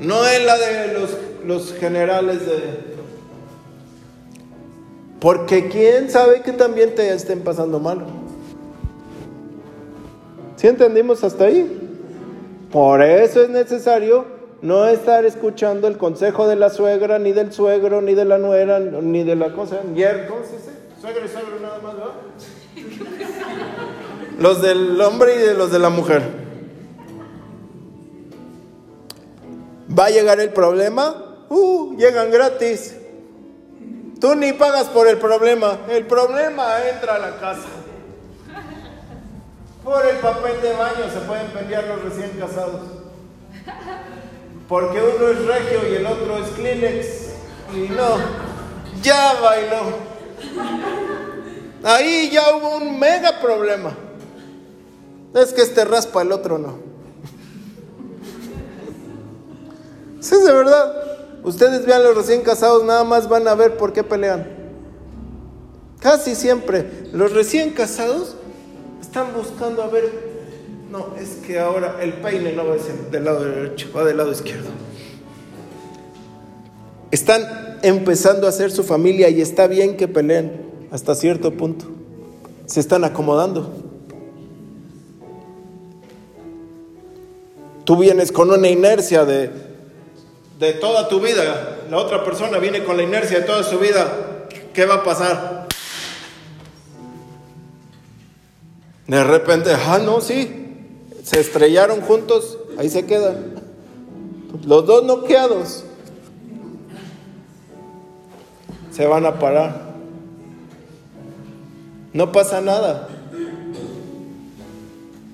[0.00, 1.10] no en la de los,
[1.44, 2.94] los generales de...
[5.20, 8.04] Porque quién sabe que también te estén pasando mal.
[10.56, 11.80] ¿Sí entendimos hasta ahí?
[12.70, 14.26] Por eso es necesario
[14.64, 18.80] no estar escuchando el consejo de la suegra, ni del suegro, ni de la nuera,
[18.80, 19.80] ni de la cosa.
[19.82, 20.70] ¿Cómo se dice?
[20.98, 22.12] Suegro y suegro nada más, ¿no?
[24.42, 26.22] Los del hombre y de los de la mujer.
[29.96, 31.44] ¿Va a llegar el problema?
[31.50, 32.96] Uh, llegan gratis.
[34.18, 35.78] Tú ni pagas por el problema.
[35.90, 37.68] El problema entra a la casa.
[39.84, 42.80] Por el papel de baño se pueden pelear los recién casados.
[44.68, 47.06] Porque uno es regio y el otro es Kleenex.
[47.74, 48.16] Y no,
[49.02, 50.14] ya bailó.
[51.82, 53.94] Ahí ya hubo un mega problema.
[55.34, 56.78] Es que este raspa, el otro no.
[60.20, 61.04] Sí, de verdad.
[61.42, 64.48] Ustedes vean los recién casados, nada más van a ver por qué pelean.
[66.00, 68.34] Casi siempre los recién casados
[69.00, 70.33] están buscando a ver,
[70.94, 72.76] no, es que ahora el peine no va
[73.10, 74.68] del lado derecho, va del lado izquierdo.
[77.10, 80.52] Están empezando a hacer su familia y está bien que peleen
[80.92, 81.86] hasta cierto punto.
[82.66, 83.72] Se están acomodando.
[87.84, 89.50] Tú vienes con una inercia de,
[90.60, 94.46] de toda tu vida, la otra persona viene con la inercia de toda su vida.
[94.72, 95.66] ¿Qué va a pasar?
[99.08, 100.63] De repente, ah, no, sí,
[101.24, 103.54] se estrellaron juntos, ahí se quedan.
[104.66, 105.84] Los dos noqueados
[108.92, 109.94] se van a parar.
[112.12, 113.08] No pasa nada.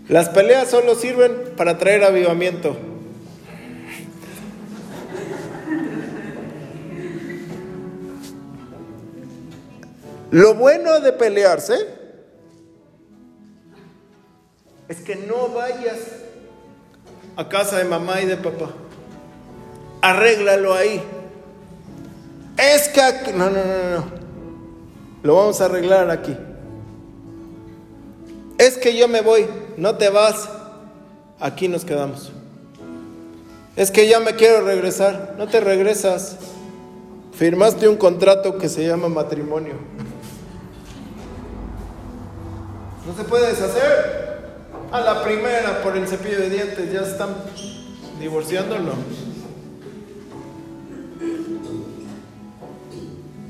[0.08, 2.76] Las peleas solo sirven para traer avivamiento.
[10.30, 11.99] Lo bueno de pelearse
[14.90, 15.98] es que no vayas
[17.36, 18.70] a casa de mamá y de papá.
[20.02, 21.00] Arréglalo ahí.
[22.58, 24.04] Es que no, no, no, no.
[25.22, 26.36] Lo vamos a arreglar aquí.
[28.58, 30.48] Es que yo me voy no te vas,
[31.38, 32.32] aquí nos quedamos.
[33.76, 35.36] Es que ya me quiero regresar.
[35.38, 36.36] No te regresas.
[37.32, 39.74] Firmaste un contrato que se llama matrimonio.
[43.06, 44.29] No se puede deshacer.
[44.92, 47.36] A la primera por el cepillo de dientes ya están
[48.18, 48.92] divorciándolo.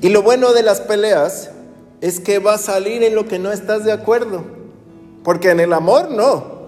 [0.03, 1.51] Y lo bueno de las peleas
[2.01, 4.45] es que va a salir en lo que no estás de acuerdo.
[5.25, 6.61] Porque en el amor no.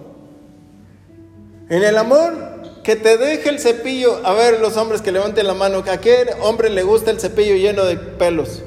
[1.69, 2.35] En el amor,
[2.83, 4.21] que te deje el cepillo.
[4.25, 7.55] A ver, los hombres que levanten la mano, ¿a qué hombre le gusta el cepillo
[7.55, 8.63] lleno de pelos?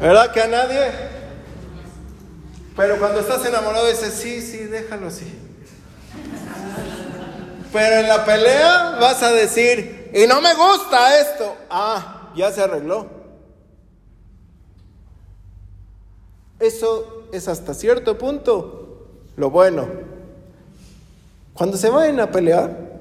[0.00, 1.13] ¿Verdad que a nadie?
[2.76, 5.32] Pero cuando estás enamorado dices, sí, sí, déjalo así.
[7.72, 11.56] Pero en la pelea vas a decir, y no me gusta esto.
[11.70, 13.06] Ah, ya se arregló.
[16.58, 19.86] Eso es hasta cierto punto lo bueno.
[21.52, 22.94] Cuando se vayan a pelear,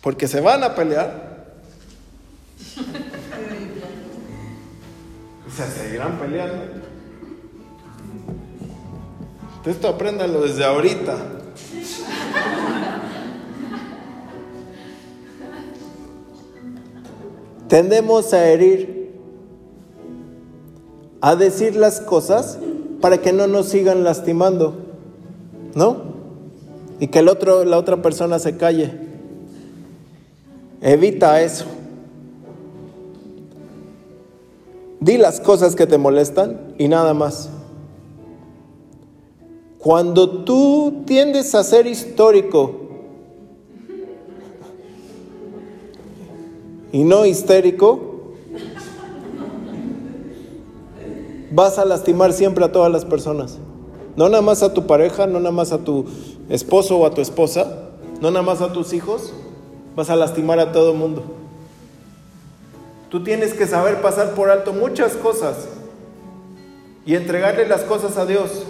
[0.00, 1.46] porque se van a pelear,
[5.56, 6.89] se seguirán peleando.
[9.66, 11.16] Esto apréndanlo desde ahorita.
[17.68, 19.12] Tendemos a herir,
[21.20, 22.58] a decir las cosas
[23.00, 24.74] para que no nos sigan lastimando,
[25.74, 26.10] ¿no?
[26.98, 28.92] Y que el otro, la otra persona se calle.
[30.80, 31.66] Evita eso.
[35.00, 37.50] Di las cosas que te molestan y nada más.
[39.80, 42.74] Cuando tú tiendes a ser histórico
[46.92, 48.34] y no histérico,
[51.50, 53.56] vas a lastimar siempre a todas las personas.
[54.16, 56.04] No nada más a tu pareja, no nada más a tu
[56.50, 57.88] esposo o a tu esposa,
[58.20, 59.32] no nada más a tus hijos,
[59.96, 61.22] vas a lastimar a todo el mundo.
[63.08, 65.68] Tú tienes que saber pasar por alto muchas cosas
[67.06, 68.66] y entregarle las cosas a Dios.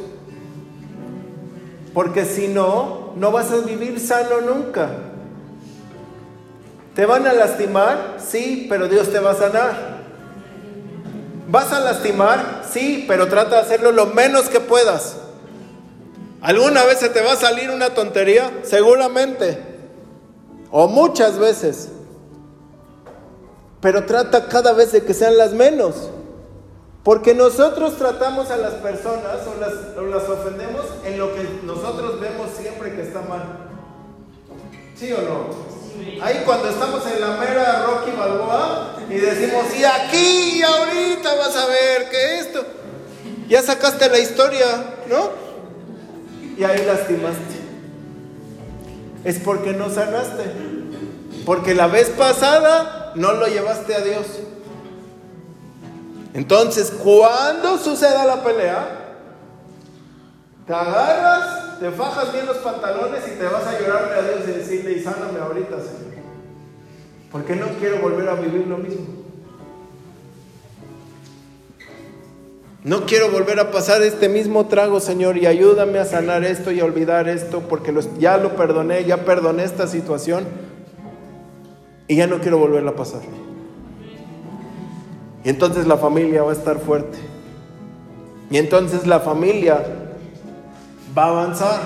[1.92, 4.90] Porque si no, no vas a vivir sano nunca.
[6.94, 8.16] ¿Te van a lastimar?
[8.18, 10.00] Sí, pero Dios te va a sanar.
[11.48, 12.62] ¿Vas a lastimar?
[12.70, 15.16] Sí, pero trata de hacerlo lo menos que puedas.
[16.40, 18.50] ¿Alguna vez se te va a salir una tontería?
[18.62, 19.58] Seguramente.
[20.70, 21.88] O muchas veces.
[23.80, 26.10] Pero trata cada vez de que sean las menos.
[27.02, 29.38] Porque nosotros tratamos a las personas
[29.96, 33.68] o las, ofendemos en lo que nosotros vemos siempre que está mal.
[34.94, 35.70] ¿Sí o no?
[36.22, 41.56] Ahí cuando estamos en la mera Rocky Balboa y decimos, y aquí y ahorita vas
[41.56, 42.64] a ver que esto,
[43.48, 44.66] ya sacaste la historia,
[45.08, 45.30] ¿no?
[46.58, 47.60] Y ahí lastimaste.
[49.24, 50.44] Es porque no sanaste.
[51.46, 54.26] Porque la vez pasada no lo llevaste a Dios.
[56.34, 59.16] Entonces, cuando suceda la pelea,
[60.66, 64.52] te agarras, te fajas bien los pantalones y te vas a llorarle a Dios y
[64.52, 66.10] decirle, y sáname ahorita, Señor.
[67.32, 69.20] Porque no quiero volver a vivir lo mismo.
[72.82, 76.80] No quiero volver a pasar este mismo trago, Señor, y ayúdame a sanar esto y
[76.80, 80.44] a olvidar esto, porque ya lo perdoné, ya perdoné esta situación
[82.08, 83.20] y ya no quiero volverla a pasar.
[85.44, 87.18] Y entonces la familia va a estar fuerte.
[88.50, 89.82] Y entonces la familia
[91.16, 91.80] va a avanzar.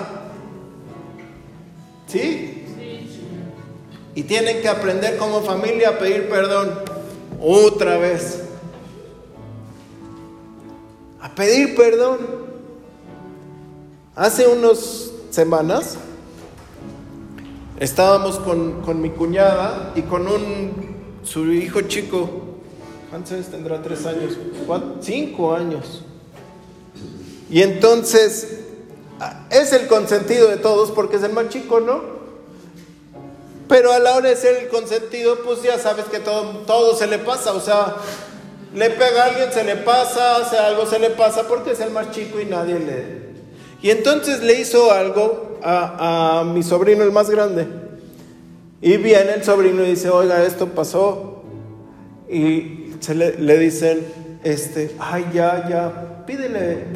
[2.07, 2.51] ¿Sí?
[4.17, 6.71] Y tienen que aprender como familia a pedir perdón
[7.41, 8.45] otra vez.
[11.21, 12.19] A pedir perdón.
[14.17, 15.97] Hace unas semanas
[17.81, 20.95] estábamos con, con mi cuñada y con un,
[21.25, 22.44] su hijo chico
[23.15, 23.81] ¿Cuántos tendrá?
[23.81, 24.37] Tres años,
[25.01, 26.03] cinco años.
[27.49, 28.59] Y entonces
[29.51, 32.03] es el consentido de todos porque es el más chico, ¿no?
[33.69, 37.07] Pero a la hora de ser el consentido, pues ya sabes que todo, todo se
[37.07, 37.95] le pasa, o sea,
[38.75, 41.93] le pega a alguien, se le pasa, hace algo, se le pasa porque es el
[41.93, 43.25] más chico y nadie le...
[43.81, 47.69] Y entonces le hizo algo a, a mi sobrino, el más grande.
[48.83, 51.45] Y viene el sobrino y dice, oiga, esto pasó.
[52.29, 54.03] Y se le, dicen,
[54.45, 56.87] este, ay, ya, ya, pídele,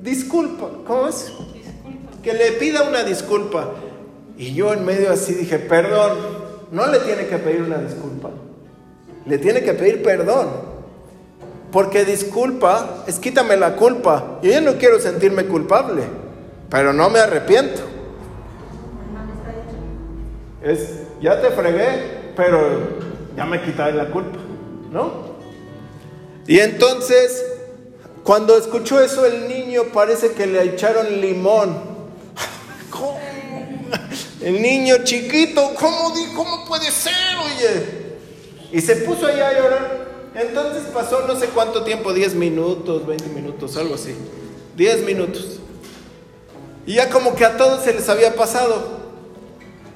[0.00, 1.30] disculpa, ¿cómo es?
[2.22, 3.72] Que le pida una disculpa.
[4.38, 6.16] Y yo en medio así dije, perdón,
[6.70, 8.30] no le tiene que pedir una disculpa,
[9.26, 10.72] le tiene que pedir perdón.
[11.70, 14.38] Porque disculpa es quítame la culpa.
[14.42, 16.02] Yo ya no quiero sentirme culpable,
[16.70, 17.82] pero no me arrepiento.
[20.62, 22.58] Es, ya te fregué, pero
[23.36, 24.38] ya me quitaré la culpa,
[24.90, 25.31] ¿no?
[26.46, 27.44] Y entonces,
[28.24, 31.76] cuando escuchó eso el niño parece que le echaron limón.
[32.90, 33.20] ¿Cómo?
[34.40, 37.12] El niño chiquito, ¿cómo, ¿cómo puede ser,
[37.44, 38.02] oye?
[38.72, 40.02] Y se puso ahí a llorar.
[40.34, 44.16] Entonces pasó no sé cuánto tiempo, 10 minutos, 20 minutos, algo así.
[44.76, 45.60] 10 minutos.
[46.86, 49.02] Y ya como que a todos se les había pasado.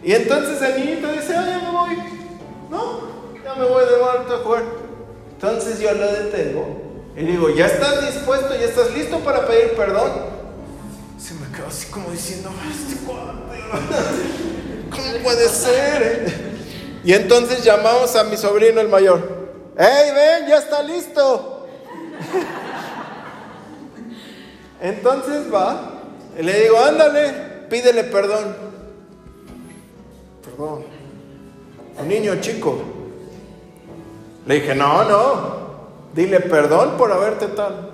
[0.04, 1.96] Y entonces el niñito dice, ah, ya me voy.
[2.70, 3.00] No,
[3.42, 4.85] ya me voy de vuelta a jugar.
[5.36, 6.66] Entonces yo lo detengo
[7.14, 8.54] y digo, ¿ya estás dispuesto?
[8.54, 10.10] ¿Ya estás listo para pedir perdón?
[11.18, 13.04] Se me quedó así como diciendo, este
[14.90, 16.02] ¿cómo puede ser?
[16.02, 16.34] Eh?".
[17.04, 19.46] Y entonces llamamos a mi sobrino el mayor.
[19.78, 21.68] ¡Hey, ven, ya está listo!
[24.80, 26.00] Entonces va
[26.38, 28.56] y le digo, ándale, pídele perdón.
[30.42, 30.86] Perdón.
[31.98, 32.95] Un niño chico.
[34.46, 35.56] Le dije, no, no,
[36.14, 37.90] dile perdón por haberte tal.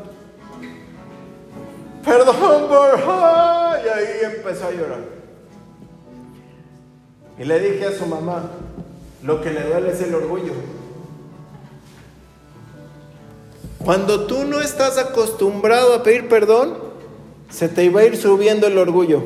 [2.05, 2.99] Perdón por...
[3.85, 5.01] Y ahí empezó a llorar.
[7.39, 8.51] Y le dije a su mamá,
[9.23, 10.53] lo que le duele es el orgullo.
[13.83, 16.77] Cuando tú no estás acostumbrado a pedir perdón,
[17.49, 19.23] se te iba a ir subiendo el orgullo.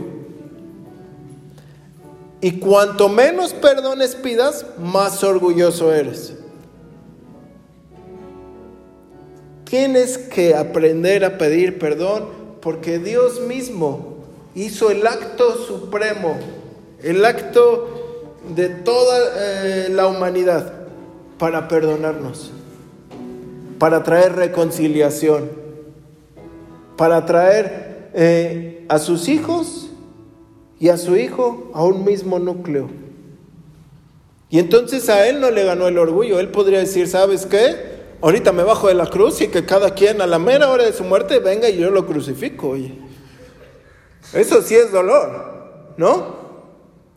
[2.41, 6.35] Y cuanto menos perdones pidas, más orgulloso eres.
[9.68, 12.28] Tienes que aprender a pedir perdón
[12.60, 14.18] porque Dios mismo
[14.54, 16.36] hizo el acto supremo,
[17.02, 20.72] el acto de toda eh, la humanidad
[21.36, 22.52] para perdonarnos,
[23.80, 25.50] para traer reconciliación,
[26.96, 29.90] para traer eh, a sus hijos
[30.78, 32.88] y a su hijo a un mismo núcleo.
[34.48, 36.38] Y entonces a él no le ganó el orgullo.
[36.38, 37.95] Él podría decir, ¿sabes qué?
[38.20, 40.92] Ahorita me bajo de la cruz y que cada quien a la mera hora de
[40.92, 42.70] su muerte venga y yo lo crucifico.
[42.70, 42.98] Oye.
[44.32, 46.36] Eso sí es dolor, ¿no?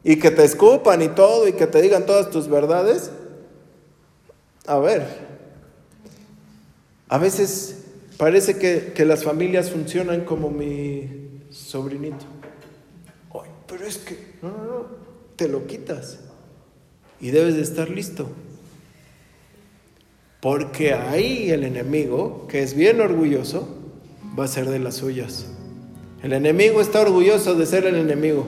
[0.04, 3.12] Y que te escupan y todo y que te digan todas tus verdades.
[4.68, 5.08] A ver,
[7.08, 7.80] a veces
[8.20, 12.26] Parece que, las familias funcionan como mi sobrinito.
[13.34, 14.86] Ay, pero es que, no, no, no,
[15.38, 16.20] te lo quitas.
[17.22, 18.28] Y debes de estar listo.
[20.42, 23.68] Porque ahí el enemigo, que es bien orgulloso,
[24.38, 25.48] va a ser de las suyas.
[26.24, 28.46] El enemigo está orgulloso de ser el enemigo.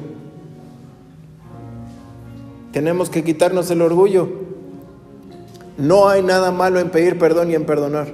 [2.72, 4.30] Tenemos que quitarnos el orgullo.
[5.78, 8.08] No hay nada malo en pedir perdón y en perdonar.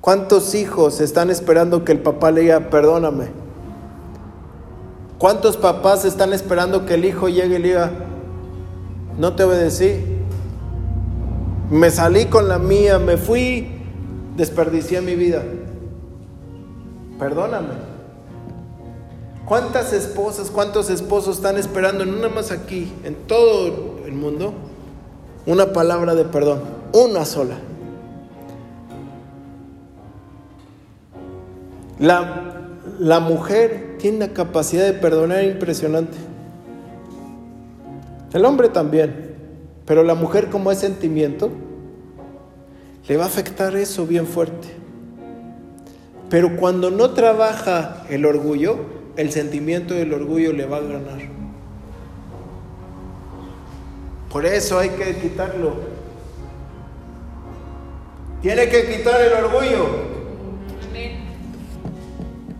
[0.00, 3.26] ¿Cuántos hijos están esperando que el papá le diga, perdóname?
[5.18, 7.92] ¿Cuántos papás están esperando que el hijo llegue y le diga,
[9.18, 10.19] no te obedecí?
[11.70, 13.68] Me salí con la mía, me fui,
[14.36, 15.42] desperdicié mi vida.
[17.18, 17.74] Perdóname.
[19.46, 24.52] ¿Cuántas esposas, cuántos esposos están esperando, no nada más aquí, en todo el mundo,
[25.46, 26.60] una palabra de perdón?
[26.92, 27.56] Una sola.
[32.00, 36.16] La, mujer tiene una capacidad de perdonar impresionante.
[38.32, 39.29] El hombre también.
[39.90, 41.50] Pero la mujer como es sentimiento,
[43.08, 44.68] le va a afectar eso bien fuerte.
[46.28, 48.76] Pero cuando no trabaja el orgullo,
[49.16, 51.18] el sentimiento del orgullo le va a ganar.
[54.30, 55.74] Por eso hay que quitarlo.
[58.42, 59.86] Tiene que quitar el orgullo.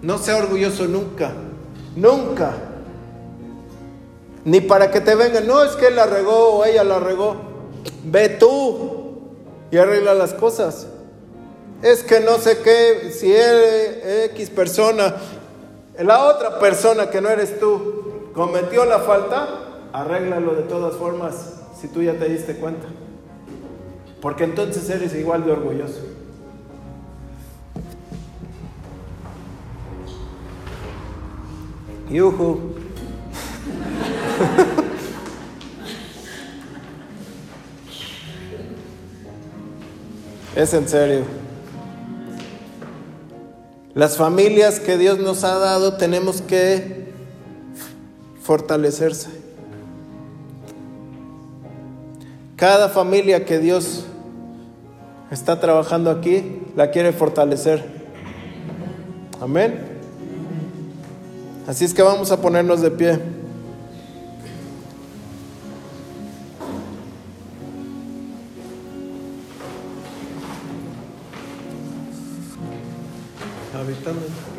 [0.02, 1.30] No sea orgulloso nunca,
[1.94, 2.69] nunca.
[4.44, 7.36] Ni para que te vengan, no es que él la regó o ella la regó.
[8.04, 9.20] Ve tú
[9.70, 10.86] y arregla las cosas.
[11.82, 15.16] Es que no sé qué, si es X persona,
[15.98, 21.34] la otra persona que no eres tú, cometió la falta, arréglalo de todas formas
[21.80, 22.86] si tú ya te diste cuenta.
[24.20, 26.00] Porque entonces eres igual de orgulloso.
[32.10, 32.79] Yuhu.
[40.56, 41.22] es en serio.
[43.94, 47.12] Las familias que Dios nos ha dado tenemos que
[48.42, 49.28] fortalecerse.
[52.56, 54.04] Cada familia que Dios
[55.30, 57.84] está trabajando aquí la quiere fortalecer.
[59.40, 59.88] Amén.
[61.66, 63.39] Así es que vamos a ponernos de pie.
[74.10, 74.49] Habitando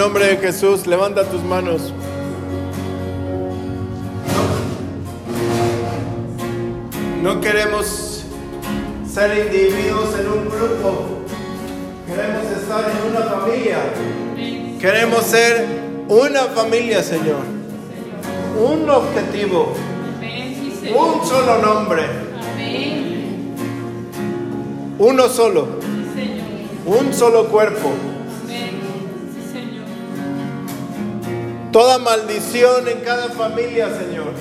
[0.00, 1.92] nombre de Jesús, levanta tus manos.
[7.22, 8.24] No queremos
[9.06, 11.04] ser individuos en un grupo.
[12.06, 13.76] Queremos estar en una familia.
[14.80, 15.66] Queremos ser
[16.08, 17.42] una familia, Señor.
[18.58, 19.74] Un objetivo.
[20.96, 22.04] Un solo nombre.
[24.98, 25.68] Uno solo.
[26.86, 27.92] Un solo cuerpo.
[31.72, 34.32] Toda maldición en cada familia, Señor,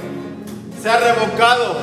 [0.82, 1.76] se ha revocado.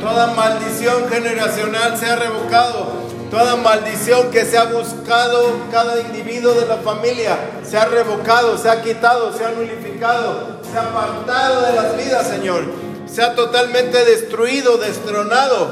[0.00, 3.04] Toda maldición generacional se ha revocado.
[3.30, 8.70] Toda maldición que se ha buscado cada individuo de la familia se ha revocado, se
[8.70, 12.62] ha quitado, se ha nulificado, se ha apartado de las vidas, Señor.
[13.06, 15.68] sea totalmente destruido, destronado.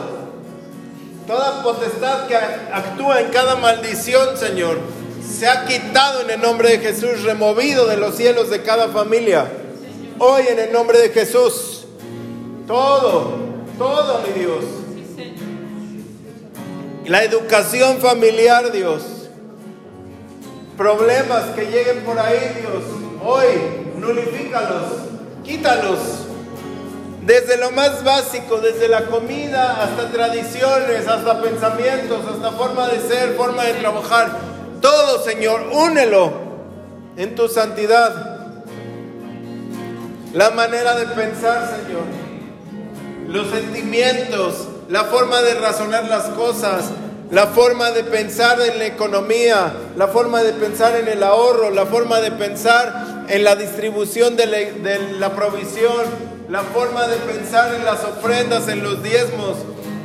[1.26, 4.78] Toda potestad que actúa en cada maldición, Señor,
[5.26, 9.50] se ha quitado en el nombre de Jesús, removido de los cielos de cada familia.
[10.18, 11.84] Hoy en el nombre de Jesús,
[12.66, 13.38] todo,
[13.78, 14.64] todo, mi Dios.
[17.06, 19.02] La educación familiar, Dios.
[20.76, 22.84] Problemas que lleguen por ahí, Dios.
[23.24, 23.46] Hoy,
[23.98, 24.84] nulifícalos,
[25.44, 25.98] quítalos.
[27.26, 33.34] Desde lo más básico, desde la comida hasta tradiciones, hasta pensamientos, hasta forma de ser,
[33.34, 34.51] forma de trabajar.
[34.82, 36.32] Todo, Señor, únelo
[37.16, 38.50] en tu santidad.
[40.34, 42.02] La manera de pensar, Señor.
[43.28, 46.90] Los sentimientos, la forma de razonar las cosas,
[47.30, 51.86] la forma de pensar en la economía, la forma de pensar en el ahorro, la
[51.86, 54.46] forma de pensar en la distribución de
[55.18, 56.02] la, provisión,
[56.50, 59.58] la forma de pensar en las ofrendas, en los diezmos.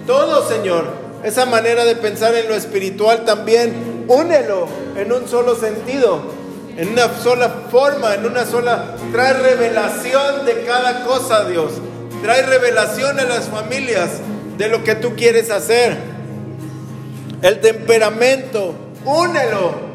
[0.05, 0.85] Todo, Señor,
[1.23, 6.21] esa manera de pensar en lo espiritual también, únelo en un solo sentido,
[6.77, 8.95] en una sola forma, en una sola...
[9.11, 11.73] Trae revelación de cada cosa, Dios.
[12.21, 14.09] Trae revelación a las familias
[14.57, 15.97] de lo que tú quieres hacer.
[17.41, 18.73] El temperamento,
[19.05, 19.87] únelo.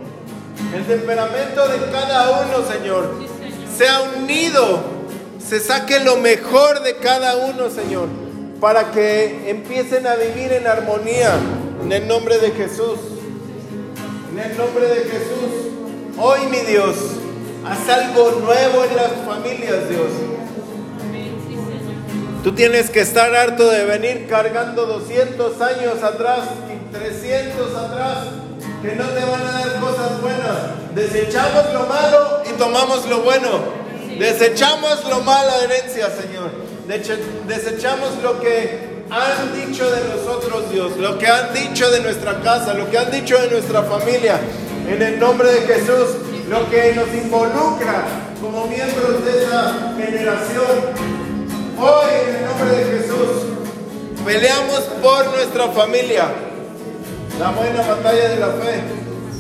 [0.75, 3.15] El temperamento de cada uno, Señor,
[3.77, 4.81] sea unido,
[5.45, 8.09] se saque lo mejor de cada uno, Señor,
[8.61, 11.35] para que empiecen a vivir en armonía,
[11.83, 13.12] en el nombre de Jesús.
[14.33, 16.17] En el nombre de Jesús.
[16.17, 16.97] Hoy, mi Dios,
[17.67, 20.09] haz algo nuevo en las familias, Dios.
[22.43, 26.49] Tú tienes que estar harto de venir cargando 200 años atrás,
[26.93, 28.29] 300 atrás,
[28.81, 30.95] que no te van a dar cosas buenas.
[30.95, 33.51] Desechamos lo malo y tomamos lo bueno.
[34.19, 36.53] Desechamos lo mala herencia, Señor.
[37.47, 42.73] Desechamos lo que han dicho de nosotros, Dios, lo que han dicho de nuestra casa,
[42.73, 44.41] lo que han dicho de nuestra familia.
[44.89, 46.17] En el nombre de Jesús,
[46.49, 48.05] lo que nos involucra
[48.41, 51.13] como miembros de esa generación.
[51.79, 56.29] Hoy, en el nombre de Jesús, peleamos por nuestra familia.
[57.39, 58.81] La buena batalla de la fe.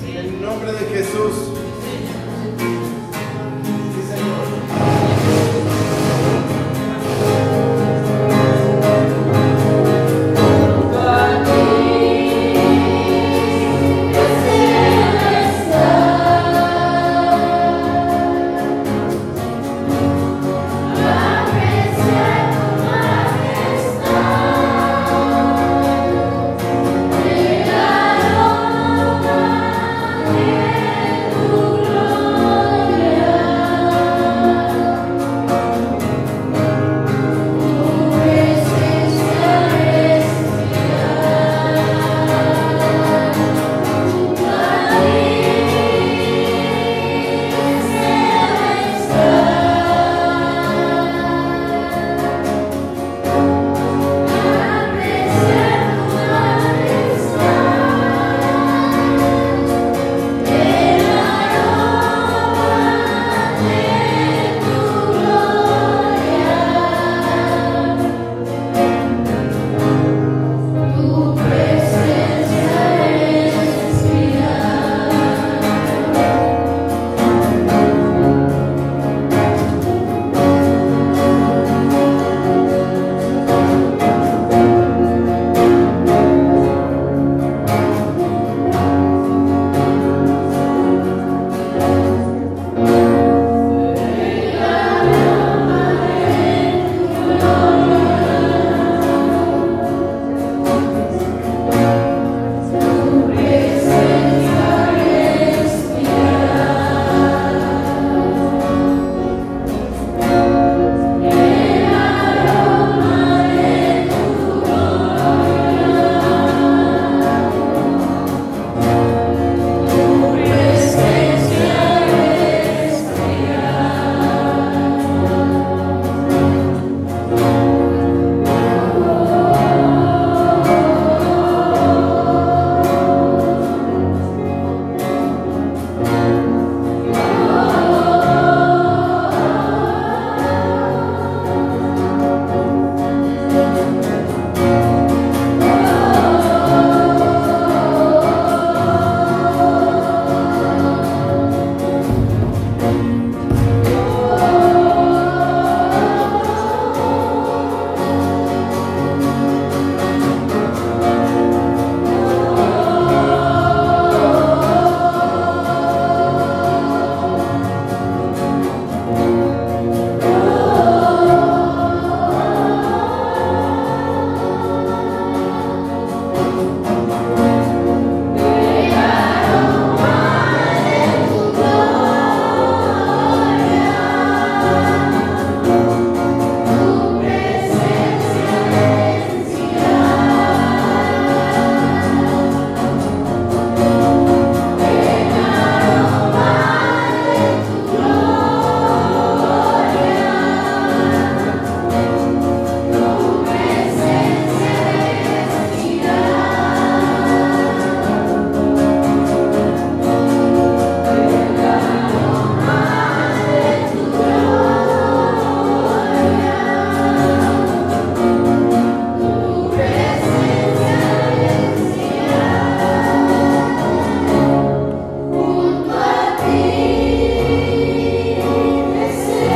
[0.07, 1.62] En el nombre de Jesús.